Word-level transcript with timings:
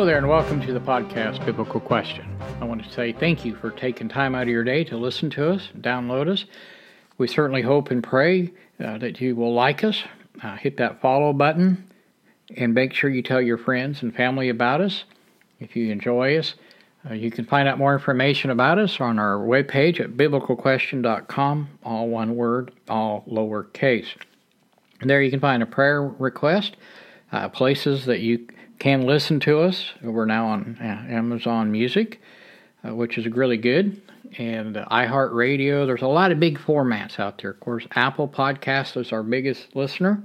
Hello 0.00 0.08
there, 0.08 0.16
and 0.16 0.30
welcome 0.30 0.62
to 0.62 0.72
the 0.72 0.80
podcast 0.80 1.44
Biblical 1.44 1.78
Question. 1.78 2.24
I 2.58 2.64
want 2.64 2.82
to 2.82 2.90
say 2.90 3.12
thank 3.12 3.44
you 3.44 3.54
for 3.54 3.70
taking 3.70 4.08
time 4.08 4.34
out 4.34 4.44
of 4.44 4.48
your 4.48 4.64
day 4.64 4.82
to 4.84 4.96
listen 4.96 5.28
to 5.32 5.50
us, 5.50 5.68
download 5.78 6.26
us. 6.26 6.46
We 7.18 7.28
certainly 7.28 7.60
hope 7.60 7.90
and 7.90 8.02
pray 8.02 8.50
uh, 8.82 8.96
that 8.96 9.20
you 9.20 9.36
will 9.36 9.52
like 9.52 9.84
us, 9.84 10.02
uh, 10.42 10.56
hit 10.56 10.78
that 10.78 11.02
follow 11.02 11.34
button, 11.34 11.84
and 12.56 12.72
make 12.72 12.94
sure 12.94 13.10
you 13.10 13.22
tell 13.22 13.42
your 13.42 13.58
friends 13.58 14.00
and 14.00 14.16
family 14.16 14.48
about 14.48 14.80
us. 14.80 15.04
If 15.58 15.76
you 15.76 15.92
enjoy 15.92 16.38
us, 16.38 16.54
uh, 17.04 17.12
you 17.12 17.30
can 17.30 17.44
find 17.44 17.68
out 17.68 17.76
more 17.76 17.92
information 17.92 18.48
about 18.48 18.78
us 18.78 19.02
on 19.02 19.18
our 19.18 19.36
webpage 19.36 20.00
at 20.00 20.16
biblicalquestion.com, 20.16 21.68
all 21.84 22.08
one 22.08 22.36
word, 22.36 22.72
all 22.88 23.22
lowercase. 23.30 24.16
And 25.02 25.10
there 25.10 25.20
you 25.20 25.30
can 25.30 25.40
find 25.40 25.62
a 25.62 25.66
prayer 25.66 26.02
request, 26.02 26.78
uh, 27.32 27.50
places 27.50 28.06
that 28.06 28.20
you 28.20 28.46
can 28.80 29.02
listen 29.02 29.38
to 29.40 29.60
us. 29.60 29.92
We're 30.02 30.24
now 30.24 30.46
on 30.46 30.78
Amazon 30.80 31.70
Music, 31.70 32.20
uh, 32.82 32.94
which 32.94 33.18
is 33.18 33.26
really 33.28 33.58
good, 33.58 34.00
and 34.38 34.76
uh, 34.78 34.86
iHeartRadio. 34.90 35.86
There's 35.86 36.00
a 36.02 36.08
lot 36.08 36.32
of 36.32 36.40
big 36.40 36.58
formats 36.58 37.20
out 37.20 37.40
there. 37.40 37.50
Of 37.50 37.60
course, 37.60 37.86
Apple 37.94 38.26
Podcast 38.26 38.96
is 38.96 39.12
our 39.12 39.22
biggest 39.22 39.76
listener, 39.76 40.22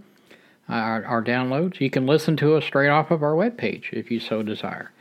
uh, 0.69 0.73
our, 0.73 1.05
our 1.05 1.23
downloads. 1.23 1.81
You 1.81 1.89
can 1.89 2.07
listen 2.07 2.37
to 2.37 2.55
us 2.55 2.63
straight 2.63 2.87
off 2.87 3.11
of 3.11 3.21
our 3.21 3.33
webpage 3.33 3.91
if 3.91 4.09
you 4.09 4.21
so 4.21 4.41
desire. 4.41 4.91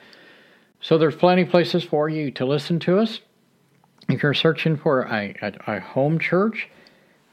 So 0.80 0.98
there's 0.98 1.16
plenty 1.16 1.42
of 1.42 1.48
places 1.48 1.84
for 1.84 2.08
you 2.08 2.32
to 2.32 2.44
listen 2.44 2.80
to 2.80 2.98
us. 2.98 3.20
If 4.08 4.24
you're 4.24 4.34
searching 4.34 4.76
for 4.76 5.02
a, 5.02 5.32
a, 5.40 5.76
a 5.76 5.80
home 5.80 6.18
church, 6.18 6.68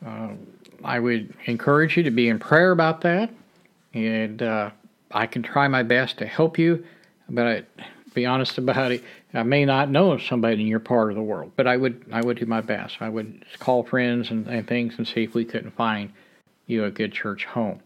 uh, 0.06 0.30
I 0.84 1.00
would 1.00 1.34
encourage 1.46 1.98
you 1.98 2.04
to 2.04 2.12
be 2.12 2.30
in 2.30 2.38
prayer 2.38 2.72
about 2.72 3.02
that. 3.02 3.32
And 3.94 4.42
uh, 4.42 4.70
I 5.14 5.28
can 5.28 5.44
try 5.44 5.68
my 5.68 5.84
best 5.84 6.18
to 6.20 6.26
help 6.26 6.58
you, 6.58 6.86
but 7.30 7.48
I, 7.48 7.64
be 8.14 8.26
honest 8.26 8.58
about 8.58 8.92
it, 8.92 9.04
I 9.34 9.44
may 9.44 9.66
not 9.66 9.90
know 9.90 10.18
somebody 10.18 10.62
in 10.62 10.68
your 10.68 10.80
part 10.80 11.10
of 11.10 11.16
the 11.16 11.22
world, 11.22 11.52
but 11.56 11.68
I 11.68 11.78
would 11.78 12.06
I 12.12 12.22
would 12.22 12.38
do 12.38 12.46
my 12.46 12.62
best. 12.62 12.98
I 13.00 13.10
would 13.10 13.46
call 13.60 13.84
friends 13.84 14.32
and, 14.32 14.48
and 14.48 14.68
things 14.68 14.96
and 14.98 15.08
see 15.08 15.24
if 15.24 15.34
we 15.34 15.46
couldn't 15.46 15.72
find 15.72 16.12
you 16.68 16.84
a 16.86 16.92
good 16.92 17.14
church 17.14 17.46
home. 17.46 17.80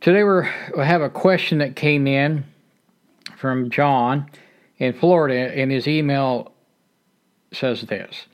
Today 0.00 0.22
we're, 0.22 0.50
we 0.76 0.84
have 0.84 1.00
a 1.00 1.08
question 1.08 1.58
that 1.58 1.76
came 1.76 2.06
in 2.06 2.44
from 3.38 3.70
John 3.70 4.28
in 4.76 4.92
Florida, 4.92 5.58
and 5.58 5.70
his 5.70 5.88
email 5.88 6.52
says 7.52 7.82
this 7.82 8.26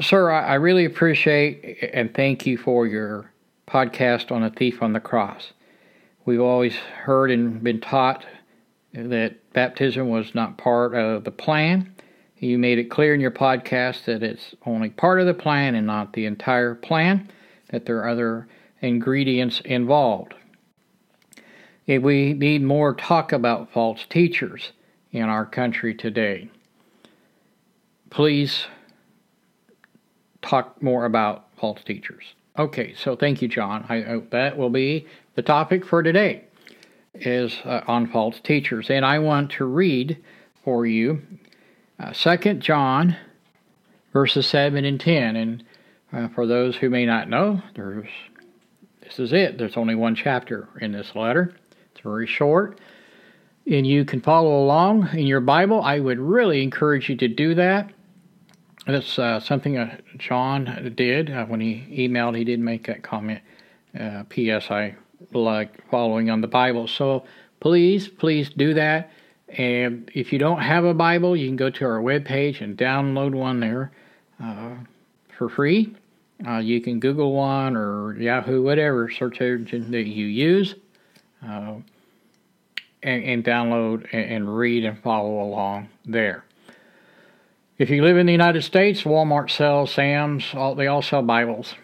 Sir, 0.00 0.30
I 0.30 0.54
really 0.54 0.84
appreciate 0.84 1.90
and 1.92 2.12
thank 2.12 2.46
you 2.46 2.58
for 2.58 2.86
your 2.86 3.30
podcast 3.68 4.32
on 4.32 4.42
a 4.42 4.50
thief 4.50 4.82
on 4.82 4.92
the 4.92 5.00
cross. 5.00 5.52
We've 6.28 6.42
always 6.42 6.76
heard 6.76 7.30
and 7.30 7.64
been 7.64 7.80
taught 7.80 8.22
that 8.92 9.50
baptism 9.54 10.10
was 10.10 10.34
not 10.34 10.58
part 10.58 10.94
of 10.94 11.24
the 11.24 11.30
plan. 11.30 11.94
You 12.36 12.58
made 12.58 12.78
it 12.78 12.90
clear 12.90 13.14
in 13.14 13.20
your 13.22 13.30
podcast 13.30 14.04
that 14.04 14.22
it's 14.22 14.54
only 14.66 14.90
part 14.90 15.20
of 15.20 15.26
the 15.26 15.32
plan 15.32 15.74
and 15.74 15.86
not 15.86 16.12
the 16.12 16.26
entire 16.26 16.74
plan, 16.74 17.30
that 17.70 17.86
there 17.86 17.96
are 18.00 18.10
other 18.10 18.46
ingredients 18.82 19.62
involved. 19.64 20.34
We 21.86 22.34
need 22.34 22.62
more 22.62 22.92
talk 22.92 23.32
about 23.32 23.72
false 23.72 24.04
teachers 24.10 24.72
in 25.10 25.22
our 25.22 25.46
country 25.46 25.94
today. 25.94 26.50
Please 28.10 28.66
talk 30.42 30.82
more 30.82 31.06
about 31.06 31.46
false 31.56 31.82
teachers. 31.82 32.34
Okay, 32.58 32.92
so 32.92 33.16
thank 33.16 33.40
you, 33.40 33.48
John. 33.48 33.86
I 33.88 34.02
hope 34.02 34.30
that 34.30 34.58
will 34.58 34.68
be 34.68 35.06
the 35.38 35.42
topic 35.42 35.86
for 35.86 36.02
today 36.02 36.42
is 37.14 37.60
uh, 37.64 37.80
on 37.86 38.08
false 38.08 38.40
teachers, 38.40 38.90
and 38.90 39.06
I 39.06 39.20
want 39.20 39.52
to 39.52 39.66
read 39.66 40.18
for 40.64 40.84
you 40.84 41.22
uh, 42.00 42.12
Second 42.12 42.60
John 42.60 43.16
verses 44.12 44.48
seven 44.48 44.84
and 44.84 44.98
ten. 44.98 45.36
And 45.36 45.64
uh, 46.12 46.26
for 46.34 46.44
those 46.44 46.74
who 46.74 46.90
may 46.90 47.06
not 47.06 47.28
know, 47.28 47.62
there's 47.76 48.08
this 49.00 49.20
is 49.20 49.32
it. 49.32 49.58
There's 49.58 49.76
only 49.76 49.94
one 49.94 50.16
chapter 50.16 50.68
in 50.80 50.90
this 50.90 51.14
letter. 51.14 51.54
It's 51.92 52.00
very 52.00 52.26
short. 52.26 52.80
And 53.64 53.86
you 53.86 54.04
can 54.04 54.20
follow 54.20 54.64
along 54.64 55.10
in 55.12 55.28
your 55.28 55.40
Bible. 55.40 55.80
I 55.82 56.00
would 56.00 56.18
really 56.18 56.64
encourage 56.64 57.08
you 57.08 57.16
to 57.16 57.28
do 57.28 57.54
that. 57.54 57.92
That's 58.88 59.16
uh, 59.20 59.38
something 59.38 59.88
John 60.16 60.94
did 60.96 61.30
uh, 61.30 61.44
when 61.44 61.60
he 61.60 62.08
emailed. 62.08 62.36
He 62.36 62.42
did 62.42 62.58
make 62.58 62.88
that 62.88 63.04
comment. 63.04 63.40
Uh, 63.96 64.24
P.S. 64.28 64.68
I 64.72 64.96
like 65.32 65.88
following 65.90 66.30
on 66.30 66.40
the 66.40 66.48
Bible. 66.48 66.86
So 66.86 67.24
please, 67.60 68.08
please 68.08 68.50
do 68.50 68.74
that. 68.74 69.10
And 69.48 70.10
if 70.14 70.32
you 70.32 70.38
don't 70.38 70.60
have 70.60 70.84
a 70.84 70.94
Bible, 70.94 71.36
you 71.36 71.48
can 71.48 71.56
go 71.56 71.70
to 71.70 71.84
our 71.84 72.00
webpage 72.00 72.60
and 72.60 72.76
download 72.76 73.34
one 73.34 73.60
there 73.60 73.92
uh, 74.42 74.74
for 75.36 75.48
free. 75.48 75.94
Uh, 76.46 76.58
you 76.58 76.80
can 76.80 77.00
Google 77.00 77.32
one 77.32 77.76
or 77.76 78.16
Yahoo, 78.16 78.62
whatever 78.62 79.10
search 79.10 79.40
engine 79.40 79.90
that 79.90 80.06
you 80.06 80.26
use 80.26 80.74
uh, 81.44 81.74
and, 83.02 83.24
and, 83.24 83.44
download 83.44 84.06
and, 84.12 84.30
and 84.30 84.56
read 84.56 84.84
and 84.84 85.02
follow 85.02 85.42
along 85.42 85.88
there. 86.04 86.44
If 87.78 87.90
you 87.90 88.02
live 88.02 88.16
in 88.16 88.26
the 88.26 88.32
United 88.32 88.62
States, 88.62 89.02
Walmart 89.02 89.50
sells, 89.50 89.92
Sam's, 89.92 90.44
all, 90.54 90.74
they 90.74 90.86
all 90.86 91.02
sell 91.02 91.22
Bibles 91.22 91.74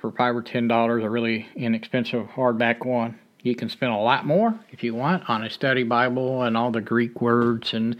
for 0.00 0.10
five 0.12 0.34
or 0.34 0.42
ten 0.42 0.68
dollars, 0.68 1.04
a 1.04 1.10
really 1.10 1.46
inexpensive 1.54 2.26
hardback 2.28 2.84
one. 2.84 3.18
You 3.42 3.54
can 3.54 3.68
spend 3.68 3.92
a 3.92 3.96
lot 3.96 4.26
more 4.26 4.58
if 4.70 4.82
you 4.82 4.94
want 4.94 5.28
on 5.28 5.44
a 5.44 5.50
study 5.50 5.82
Bible 5.82 6.42
and 6.42 6.56
all 6.56 6.70
the 6.70 6.80
Greek 6.80 7.20
words 7.20 7.72
and 7.74 7.96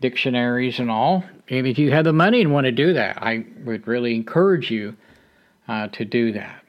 dictionaries 0.00 0.78
and 0.78 0.90
all. 0.90 1.24
If 1.48 1.78
you 1.78 1.90
have 1.92 2.04
the 2.04 2.12
money 2.12 2.42
and 2.42 2.52
want 2.52 2.66
to 2.66 2.72
do 2.72 2.92
that, 2.94 3.22
I 3.22 3.46
would 3.64 3.86
really 3.86 4.14
encourage 4.14 4.70
you 4.70 4.96
uh, 5.68 5.88
to 5.88 6.04
do 6.04 6.32
that. 6.32 6.62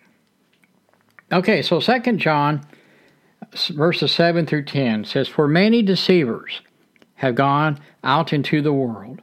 Okay, 1.32 1.62
so 1.62 1.80
Second 1.80 2.20
John 2.20 2.66
verses 3.70 4.12
7 4.12 4.46
through 4.46 4.66
10 4.66 5.06
says, 5.06 5.28
For 5.28 5.48
many 5.48 5.82
deceivers 5.82 6.62
have 7.16 7.36
gone 7.36 7.80
out 8.04 8.34
into 8.34 8.62
the 8.62 8.74
world, 8.74 9.22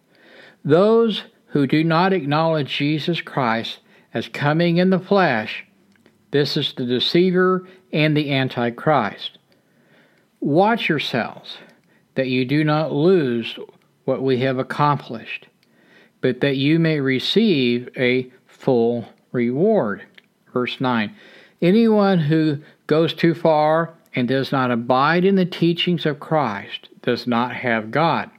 those 0.65 1.25
who 1.49 1.67
do 1.67 1.85
not 1.85 2.13
acknowledge 2.13 2.77
Jesus 2.77 3.21
Christ 3.21 3.79
as 4.15 4.29
coming 4.29 4.79
in 4.79 4.91
the 4.91 4.99
flesh. 4.99 5.67
This 6.31 6.57
is 6.57 6.73
the 6.73 6.87
deceiver 6.87 7.67
and 7.93 8.17
the 8.17 8.33
antichrist. 8.33 9.39
Watch 10.41 10.89
yourselves 10.89 11.59
that 12.15 12.29
you 12.29 12.45
do 12.45 12.65
not 12.65 12.93
lose 12.93 13.59
what 14.05 14.23
we 14.23 14.39
have 14.39 14.59
accomplished, 14.59 15.49
but 16.21 16.41
that 16.41 16.57
you 16.57 16.79
may 16.79 17.01
receive 17.01 17.89
a 17.97 18.31
full 18.47 19.07
reward. 19.33 20.05
Verse 20.53 20.81
9 20.81 21.15
Anyone 21.61 22.19
who 22.19 22.59
goes 22.87 23.15
too 23.15 23.35
far 23.35 23.95
and 24.15 24.29
does 24.29 24.53
not 24.53 24.71
abide 24.71 25.25
in 25.25 25.35
the 25.35 25.47
teachings 25.47 26.07
of 26.07 26.21
Christ 26.21 26.89
does 27.03 27.27
not 27.27 27.55
have 27.55 27.91
God. 27.91 28.31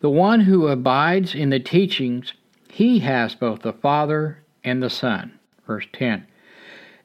The 0.00 0.10
one 0.10 0.40
who 0.40 0.68
abides 0.68 1.34
in 1.34 1.50
the 1.50 1.60
teachings, 1.60 2.32
he 2.68 3.00
has 3.00 3.34
both 3.34 3.60
the 3.60 3.74
Father 3.74 4.38
and 4.64 4.82
the 4.82 4.90
Son. 4.90 5.38
Verse 5.66 5.86
10. 5.92 6.26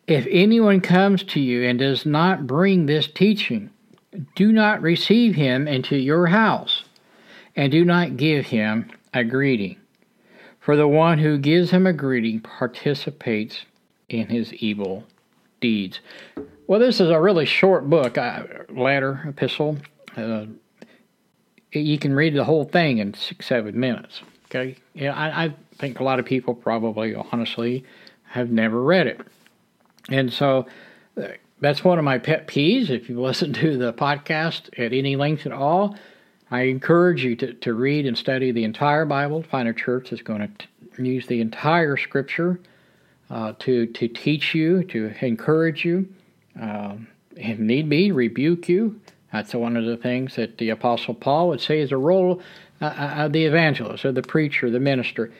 If 0.07 0.27
anyone 0.29 0.81
comes 0.81 1.23
to 1.23 1.39
you 1.39 1.63
and 1.63 1.79
does 1.79 2.05
not 2.05 2.45
bring 2.45 2.85
this 2.85 3.07
teaching, 3.07 3.71
do 4.35 4.51
not 4.51 4.81
receive 4.81 5.35
him 5.35 5.67
into 5.67 5.97
your 5.97 6.27
house, 6.27 6.83
and 7.55 7.71
do 7.71 7.83
not 7.83 8.17
give 8.17 8.47
him 8.47 8.89
a 9.13 9.23
greeting. 9.23 9.77
For 10.59 10.75
the 10.75 10.87
one 10.87 11.19
who 11.19 11.37
gives 11.37 11.71
him 11.71 11.85
a 11.85 11.93
greeting 11.93 12.41
participates 12.41 13.65
in 14.09 14.27
his 14.27 14.53
evil 14.53 15.03
deeds. 15.59 15.99
Well, 16.67 16.79
this 16.79 16.99
is 16.99 17.09
a 17.09 17.19
really 17.19 17.45
short 17.45 17.89
book, 17.89 18.17
uh, 18.17 18.43
letter, 18.69 19.23
epistle. 19.27 19.77
Uh, 20.17 20.45
you 21.71 21.97
can 21.99 22.13
read 22.13 22.35
the 22.35 22.43
whole 22.43 22.65
thing 22.65 22.99
in 22.99 23.13
six, 23.13 23.47
seven 23.47 23.79
minutes. 23.79 24.21
Okay, 24.45 24.77
yeah, 24.93 25.13
I, 25.13 25.45
I 25.45 25.53
think 25.77 25.99
a 25.99 26.03
lot 26.03 26.19
of 26.19 26.25
people 26.25 26.53
probably, 26.53 27.15
honestly, 27.15 27.83
have 28.23 28.49
never 28.49 28.81
read 28.81 29.07
it, 29.07 29.21
and 30.09 30.31
so 30.31 30.65
uh, 31.21 31.27
that's 31.61 31.83
one 31.83 31.97
of 31.97 32.05
my 32.05 32.17
pet 32.17 32.47
peeves. 32.47 32.89
If 32.89 33.09
you 33.09 33.21
listen 33.21 33.53
to 33.53 33.77
the 33.77 33.93
podcast 33.93 34.69
at 34.77 34.93
any 34.93 35.15
length 35.15 35.45
at 35.45 35.51
all, 35.51 35.95
I 36.51 36.63
encourage 36.63 37.23
you 37.23 37.35
to, 37.37 37.53
to 37.53 37.73
read 37.73 38.05
and 38.05 38.17
study 38.17 38.51
the 38.51 38.63
entire 38.63 39.05
Bible. 39.05 39.43
Find 39.43 39.67
a 39.67 39.73
church 39.73 40.09
that's 40.09 40.21
going 40.21 40.55
to 40.97 41.03
use 41.03 41.27
the 41.27 41.41
entire 41.41 41.97
Scripture 41.97 42.59
uh, 43.29 43.53
to 43.59 43.87
to 43.87 44.07
teach 44.07 44.53
you, 44.53 44.83
to 44.83 45.13
encourage 45.21 45.83
you, 45.83 46.07
um, 46.59 47.07
if 47.35 47.57
need 47.59 47.89
be, 47.89 48.11
rebuke 48.11 48.69
you. 48.69 48.99
That's 49.31 49.53
one 49.53 49.75
of 49.75 49.85
the 49.85 49.97
things 49.97 50.35
that 50.35 50.57
the 50.57 50.69
Apostle 50.69 51.13
Paul 51.13 51.49
would 51.49 51.59
say 51.59 51.81
is 51.81 51.91
a 51.91 51.97
role 51.97 52.41
uh, 52.81 52.85
uh, 52.85 53.25
of 53.25 53.33
the 53.33 53.45
evangelist 53.45 54.05
or 54.05 54.11
the 54.11 54.21
preacher, 54.21 54.69
the 54.69 54.79
minister, 54.79 55.31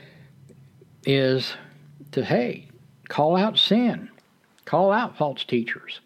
is 1.05 1.53
to 2.11 2.23
hey, 2.23 2.67
call 3.07 3.35
out 3.35 3.57
sin, 3.57 4.09
call 4.65 4.91
out 4.91 5.17
false 5.17 5.43
teachers, 5.43 5.99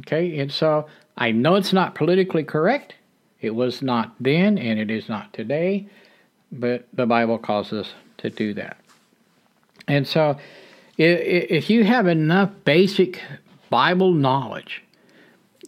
Okay, 0.00 0.38
and 0.38 0.52
so 0.52 0.86
I 1.16 1.30
know 1.32 1.54
it's 1.54 1.72
not 1.72 1.94
politically 1.94 2.44
correct. 2.44 2.94
It 3.40 3.54
was 3.54 3.82
not 3.82 4.14
then, 4.20 4.58
and 4.58 4.78
it 4.78 4.90
is 4.90 5.08
not 5.08 5.32
today, 5.32 5.86
but 6.52 6.86
the 6.92 7.06
Bible 7.06 7.38
calls 7.38 7.72
us 7.72 7.92
to 8.18 8.30
do 8.30 8.54
that. 8.54 8.76
And 9.88 10.06
so, 10.06 10.36
if 10.98 11.70
you 11.70 11.84
have 11.84 12.06
enough 12.06 12.50
basic 12.64 13.22
Bible 13.70 14.12
knowledge, 14.12 14.82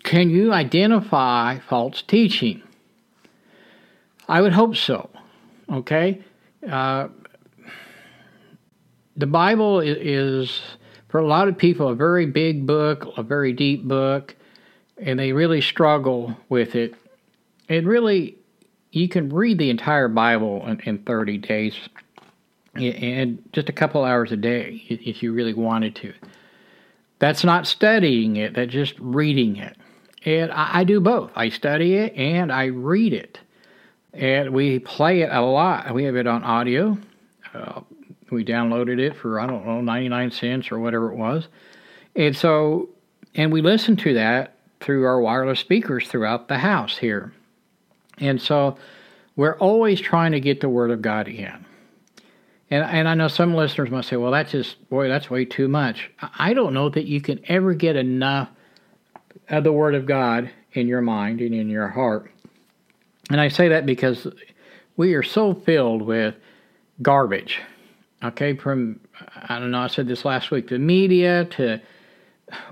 can 0.03 0.31
you 0.31 0.53
identify 0.53 1.59
false 1.59 2.03
teaching? 2.03 2.63
I 4.29 4.41
would 4.41 4.53
hope 4.53 4.77
so. 4.77 5.09
Okay? 5.71 6.23
Uh, 6.69 7.09
the 9.19 9.27
Bible 9.27 9.81
is, 9.81 10.61
for 11.09 11.19
a 11.19 11.27
lot 11.27 11.49
of 11.49 11.59
people, 11.59 11.89
a 11.89 11.95
very 11.95 12.25
big 12.25 12.67
book, 12.67 13.07
a 13.17 13.23
very 13.23 13.53
deep 13.53 13.85
book, 13.85 14.37
and 14.97 15.19
they 15.19 15.33
really 15.33 15.61
struggle 15.61 16.37
with 16.49 16.75
it. 16.75 16.95
And 17.69 17.87
really, 17.87 18.39
you 18.93 19.09
can 19.09 19.29
read 19.29 19.59
the 19.59 19.71
entire 19.71 20.09
Bible 20.09 20.65
in, 20.67 20.81
in 20.81 20.99
30 20.99 21.39
days 21.39 21.75
and 22.75 23.43
just 23.53 23.69
a 23.69 23.73
couple 23.73 24.05
hours 24.05 24.31
a 24.31 24.37
day 24.37 24.83
if 24.89 25.21
you 25.21 25.33
really 25.33 25.55
wanted 25.55 25.97
to. 25.97 26.15
That's 27.19 27.43
not 27.43 27.67
studying 27.67 28.37
it, 28.37 28.55
that's 28.55 28.73
just 28.73 28.95
reading 29.01 29.57
it. 29.57 29.77
And 30.25 30.53
I, 30.53 30.81
I 30.81 30.85
do 30.85 31.01
both. 31.01 31.33
I 31.35 31.49
study 31.49 31.95
it 31.95 32.15
and 32.15 32.53
I 32.53 32.67
read 32.67 33.13
it. 33.13 33.41
And 34.13 34.53
we 34.53 34.79
play 34.79 35.23
it 35.23 35.31
a 35.33 35.41
lot. 35.41 35.93
We 35.93 36.05
have 36.05 36.15
it 36.15 36.29
on 36.29 36.45
audio. 36.45 36.97
Uh, 37.53 37.81
we 38.31 38.45
downloaded 38.45 38.99
it 38.99 39.17
for, 39.17 39.41
I 39.41 39.47
don't 39.47 39.67
know, 39.67 39.81
99 39.81 40.31
cents 40.31 40.73
or 40.73 40.79
whatever 40.79 41.13
it 41.13 41.17
was. 41.17 41.49
And 42.17 42.37
so, 42.37 42.89
and 43.35 43.53
we 43.53 43.63
listened 43.63 43.99
to 44.01 44.15
that 44.15 44.55
through 44.81 45.05
our 45.05 45.21
wireless 45.21 45.61
speakers 45.61 46.09
throughout 46.09 46.49
the 46.49 46.59
house 46.59 46.99
here. 46.99 47.33
And 48.19 48.41
so 48.41 48.77
we're 49.37 49.57
always 49.59 50.01
trying 50.01 50.33
to 50.33 50.41
get 50.41 50.61
the 50.61 50.69
Word 50.69 50.91
of 50.91 51.03
God 51.03 51.29
in. 51.29 51.65
And, 52.71 52.85
and 52.85 53.09
I 53.09 53.15
know 53.15 53.29
some 53.29 53.55
listeners 53.55 53.91
must 53.91 54.09
say, 54.09 54.17
well, 54.17 54.33
that's 54.33 54.53
just, 54.53 54.89
boy, 54.91 55.09
that's 55.09 55.31
way 55.31 55.45
too 55.45 55.69
much. 55.69 56.11
I 56.21 56.53
don't 56.53 56.75
know 56.75 56.89
that 56.91 57.07
you 57.07 57.21
can 57.21 57.41
ever 57.47 57.73
get 57.73 57.97
enough 57.97 58.49
of 59.49 59.65
the 59.65 59.73
Word 59.73 59.95
of 59.95 60.07
God 60.07 60.51
in 60.73 60.87
your 60.87 61.01
mind 61.01 61.41
and 61.41 61.55
in 61.55 61.69
your 61.69 61.89
heart. 61.89 62.31
And 63.31 63.41
I 63.41 63.49
say 63.49 63.69
that 63.69 63.87
because 63.87 64.27
we 64.97 65.15
are 65.15 65.23
so 65.23 65.55
filled 65.55 66.03
with 66.03 66.35
garbage. 67.01 67.61
Okay, 68.23 68.57
from, 68.57 69.01
I 69.49 69.59
don't 69.59 69.71
know, 69.71 69.79
I 69.79 69.87
said 69.87 70.09
this 70.09 70.25
last 70.25 70.51
week, 70.51 70.69
the 70.69 70.79
media 70.79 71.45
to 71.45 71.81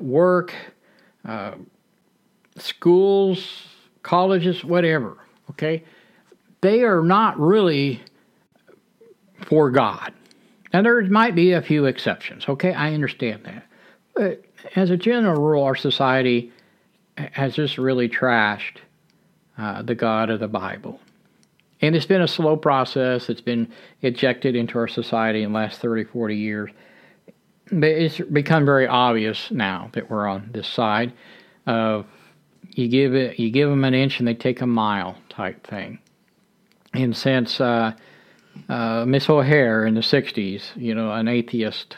work, 0.00 0.52
uh, 1.24 1.52
schools, 2.56 3.68
colleges, 4.02 4.64
whatever. 4.64 5.18
Okay, 5.50 5.84
they 6.62 6.82
are 6.82 7.02
not 7.02 7.38
really 7.38 8.02
for 9.46 9.70
God. 9.70 10.12
Now, 10.72 10.82
there 10.82 11.00
might 11.02 11.34
be 11.34 11.52
a 11.52 11.62
few 11.62 11.84
exceptions, 11.84 12.48
okay? 12.48 12.74
I 12.74 12.92
understand 12.92 13.44
that. 13.44 13.66
But 14.14 14.44
as 14.74 14.90
a 14.90 14.96
general 14.96 15.40
rule, 15.40 15.62
our 15.62 15.76
society 15.76 16.52
has 17.16 17.54
just 17.54 17.78
really 17.78 18.08
trashed 18.08 18.78
uh, 19.58 19.82
the 19.82 19.94
God 19.94 20.28
of 20.28 20.40
the 20.40 20.48
Bible. 20.48 21.00
And 21.82 21.94
it's 21.94 22.06
been 22.06 22.22
a 22.22 22.28
slow 22.28 22.56
process. 22.56 23.28
It's 23.28 23.40
been 23.40 23.70
ejected 24.02 24.56
into 24.56 24.78
our 24.78 24.88
society 24.88 25.42
in 25.42 25.52
the 25.52 25.58
last 25.58 25.80
30, 25.80 26.04
40 26.04 26.36
years. 26.36 26.70
But 27.70 27.90
it's 27.90 28.20
become 28.20 28.64
very 28.64 28.86
obvious 28.86 29.50
now 29.50 29.90
that 29.92 30.10
we're 30.10 30.26
on 30.26 30.50
this 30.52 30.68
side 30.68 31.12
of 31.66 32.06
you 32.70 32.88
give 32.88 33.14
it, 33.14 33.38
you 33.38 33.50
give 33.50 33.68
them 33.68 33.84
an 33.84 33.94
inch 33.94 34.18
and 34.18 34.28
they 34.28 34.34
take 34.34 34.60
a 34.60 34.66
mile 34.66 35.16
type 35.28 35.66
thing. 35.66 35.98
And 36.94 37.16
since 37.16 37.60
uh, 37.60 37.92
uh, 38.68 39.04
Miss 39.06 39.28
O'Hair 39.28 39.86
in 39.86 39.94
the 39.94 40.00
60s, 40.00 40.76
you 40.76 40.94
know, 40.94 41.12
an 41.12 41.28
atheist. 41.28 41.96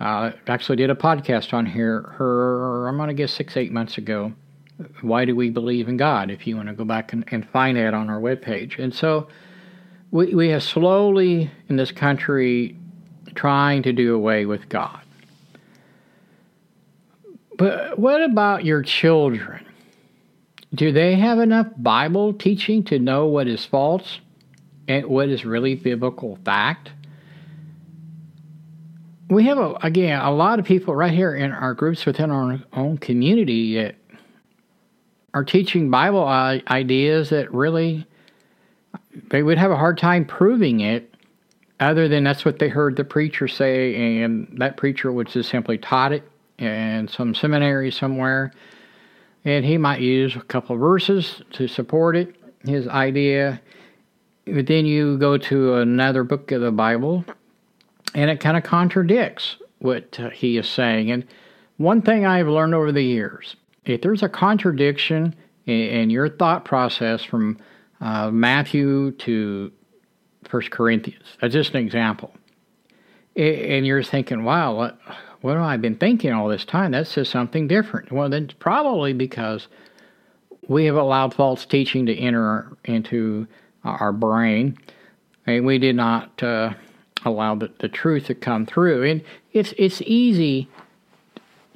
Uh, 0.00 0.32
actually 0.48 0.76
did 0.76 0.90
a 0.90 0.94
podcast 0.94 1.54
on 1.54 1.64
here, 1.64 2.02
her, 2.18 2.88
I'm 2.88 2.96
going 2.96 3.08
to 3.08 3.14
guess 3.14 3.32
six, 3.32 3.56
eight 3.56 3.72
months 3.72 3.96
ago. 3.96 4.32
Why 5.00 5.24
do 5.24 5.36
we 5.36 5.50
believe 5.50 5.88
in 5.88 5.96
God? 5.96 6.30
If 6.30 6.46
you 6.46 6.56
want 6.56 6.68
to 6.68 6.74
go 6.74 6.84
back 6.84 7.12
and, 7.12 7.24
and 7.28 7.48
find 7.48 7.76
that 7.76 7.94
on 7.94 8.10
our 8.10 8.20
webpage. 8.20 8.78
And 8.78 8.92
so 8.94 9.28
we, 10.10 10.34
we 10.34 10.48
have 10.48 10.62
slowly 10.62 11.50
in 11.68 11.76
this 11.76 11.92
country 11.92 12.76
trying 13.34 13.82
to 13.84 13.92
do 13.92 14.14
away 14.14 14.46
with 14.46 14.68
God. 14.68 15.00
But 17.56 17.98
what 17.98 18.22
about 18.22 18.64
your 18.64 18.82
children? 18.82 19.64
Do 20.74 20.90
they 20.90 21.14
have 21.14 21.38
enough 21.38 21.68
Bible 21.76 22.32
teaching 22.32 22.82
to 22.84 22.98
know 22.98 23.26
what 23.26 23.46
is 23.46 23.64
false 23.64 24.18
and 24.88 25.06
what 25.06 25.28
is 25.28 25.44
really 25.44 25.74
biblical 25.74 26.38
fact. 26.44 26.90
We 29.28 29.44
have, 29.44 29.58
a, 29.58 29.74
again, 29.82 30.20
a 30.20 30.30
lot 30.30 30.58
of 30.58 30.64
people 30.64 30.94
right 30.94 31.12
here 31.12 31.34
in 31.34 31.50
our 31.50 31.74
groups 31.74 32.04
within 32.04 32.30
our 32.30 32.60
own 32.72 32.98
community 32.98 33.76
that 33.76 33.96
are 35.34 35.44
teaching 35.44 35.90
Bible 35.90 36.26
ideas 36.26 37.30
that 37.30 37.52
really 37.52 38.06
they 39.30 39.42
would 39.42 39.58
have 39.58 39.70
a 39.70 39.76
hard 39.76 39.98
time 39.98 40.24
proving 40.24 40.80
it 40.80 41.14
other 41.80 42.08
than 42.08 42.24
that's 42.24 42.44
what 42.44 42.58
they 42.58 42.68
heard 42.68 42.96
the 42.96 43.04
preacher 43.04 43.46
say 43.46 44.22
and 44.22 44.48
that 44.58 44.76
preacher 44.76 45.12
would 45.12 45.28
just 45.28 45.50
simply 45.50 45.76
taught 45.76 46.12
it 46.12 46.22
in 46.58 47.06
some 47.08 47.34
seminary 47.34 47.90
somewhere 47.90 48.52
and 49.44 49.64
he 49.64 49.76
might 49.76 50.00
use 50.00 50.34
a 50.36 50.40
couple 50.40 50.74
of 50.74 50.80
verses 50.80 51.42
to 51.50 51.68
support 51.68 52.16
it 52.16 52.34
his 52.64 52.88
idea 52.88 53.60
but 54.46 54.66
then 54.66 54.84
you 54.84 55.16
go 55.16 55.38
to 55.38 55.76
another 55.76 56.22
book 56.22 56.52
of 56.52 56.60
the 56.60 56.70
Bible, 56.70 57.24
and 58.14 58.30
it 58.30 58.40
kind 58.40 58.56
of 58.56 58.62
contradicts 58.62 59.56
what 59.78 60.18
uh, 60.20 60.30
he 60.30 60.58
is 60.58 60.68
saying. 60.68 61.10
And 61.10 61.26
one 61.78 62.02
thing 62.02 62.26
I've 62.26 62.48
learned 62.48 62.74
over 62.74 62.92
the 62.92 63.02
years 63.02 63.56
if 63.84 64.02
there's 64.02 64.22
a 64.22 64.28
contradiction 64.28 65.34
in, 65.66 65.74
in 65.74 66.10
your 66.10 66.28
thought 66.28 66.64
process 66.64 67.22
from 67.22 67.58
uh, 68.00 68.30
Matthew 68.30 69.12
to 69.12 69.72
First 70.48 70.70
Corinthians, 70.70 71.24
that's 71.40 71.52
just 71.52 71.74
an 71.74 71.84
example. 71.84 72.34
And 73.36 73.84
you're 73.86 74.02
thinking, 74.02 74.44
wow, 74.44 74.74
what, 74.74 74.98
what 75.40 75.54
have 75.54 75.62
I 75.62 75.76
been 75.76 75.96
thinking 75.96 76.32
all 76.32 76.48
this 76.48 76.64
time? 76.64 76.92
That 76.92 77.08
says 77.08 77.28
something 77.28 77.66
different. 77.66 78.12
Well, 78.12 78.28
then 78.28 78.50
probably 78.60 79.12
because 79.12 79.66
we 80.68 80.84
have 80.86 80.96
allowed 80.96 81.34
false 81.34 81.66
teaching 81.66 82.06
to 82.06 82.16
enter 82.16 82.76
into 82.84 83.46
our 83.84 84.12
brain, 84.12 84.78
and 85.46 85.66
we 85.66 85.78
did 85.78 85.96
not 85.96 86.42
uh, 86.42 86.74
allow 87.24 87.54
the, 87.54 87.70
the 87.80 87.88
truth 87.88 88.26
to 88.26 88.34
come 88.34 88.66
through. 88.66 89.02
And 89.02 89.22
it's 89.52 89.74
it's 89.76 90.00
easy 90.02 90.68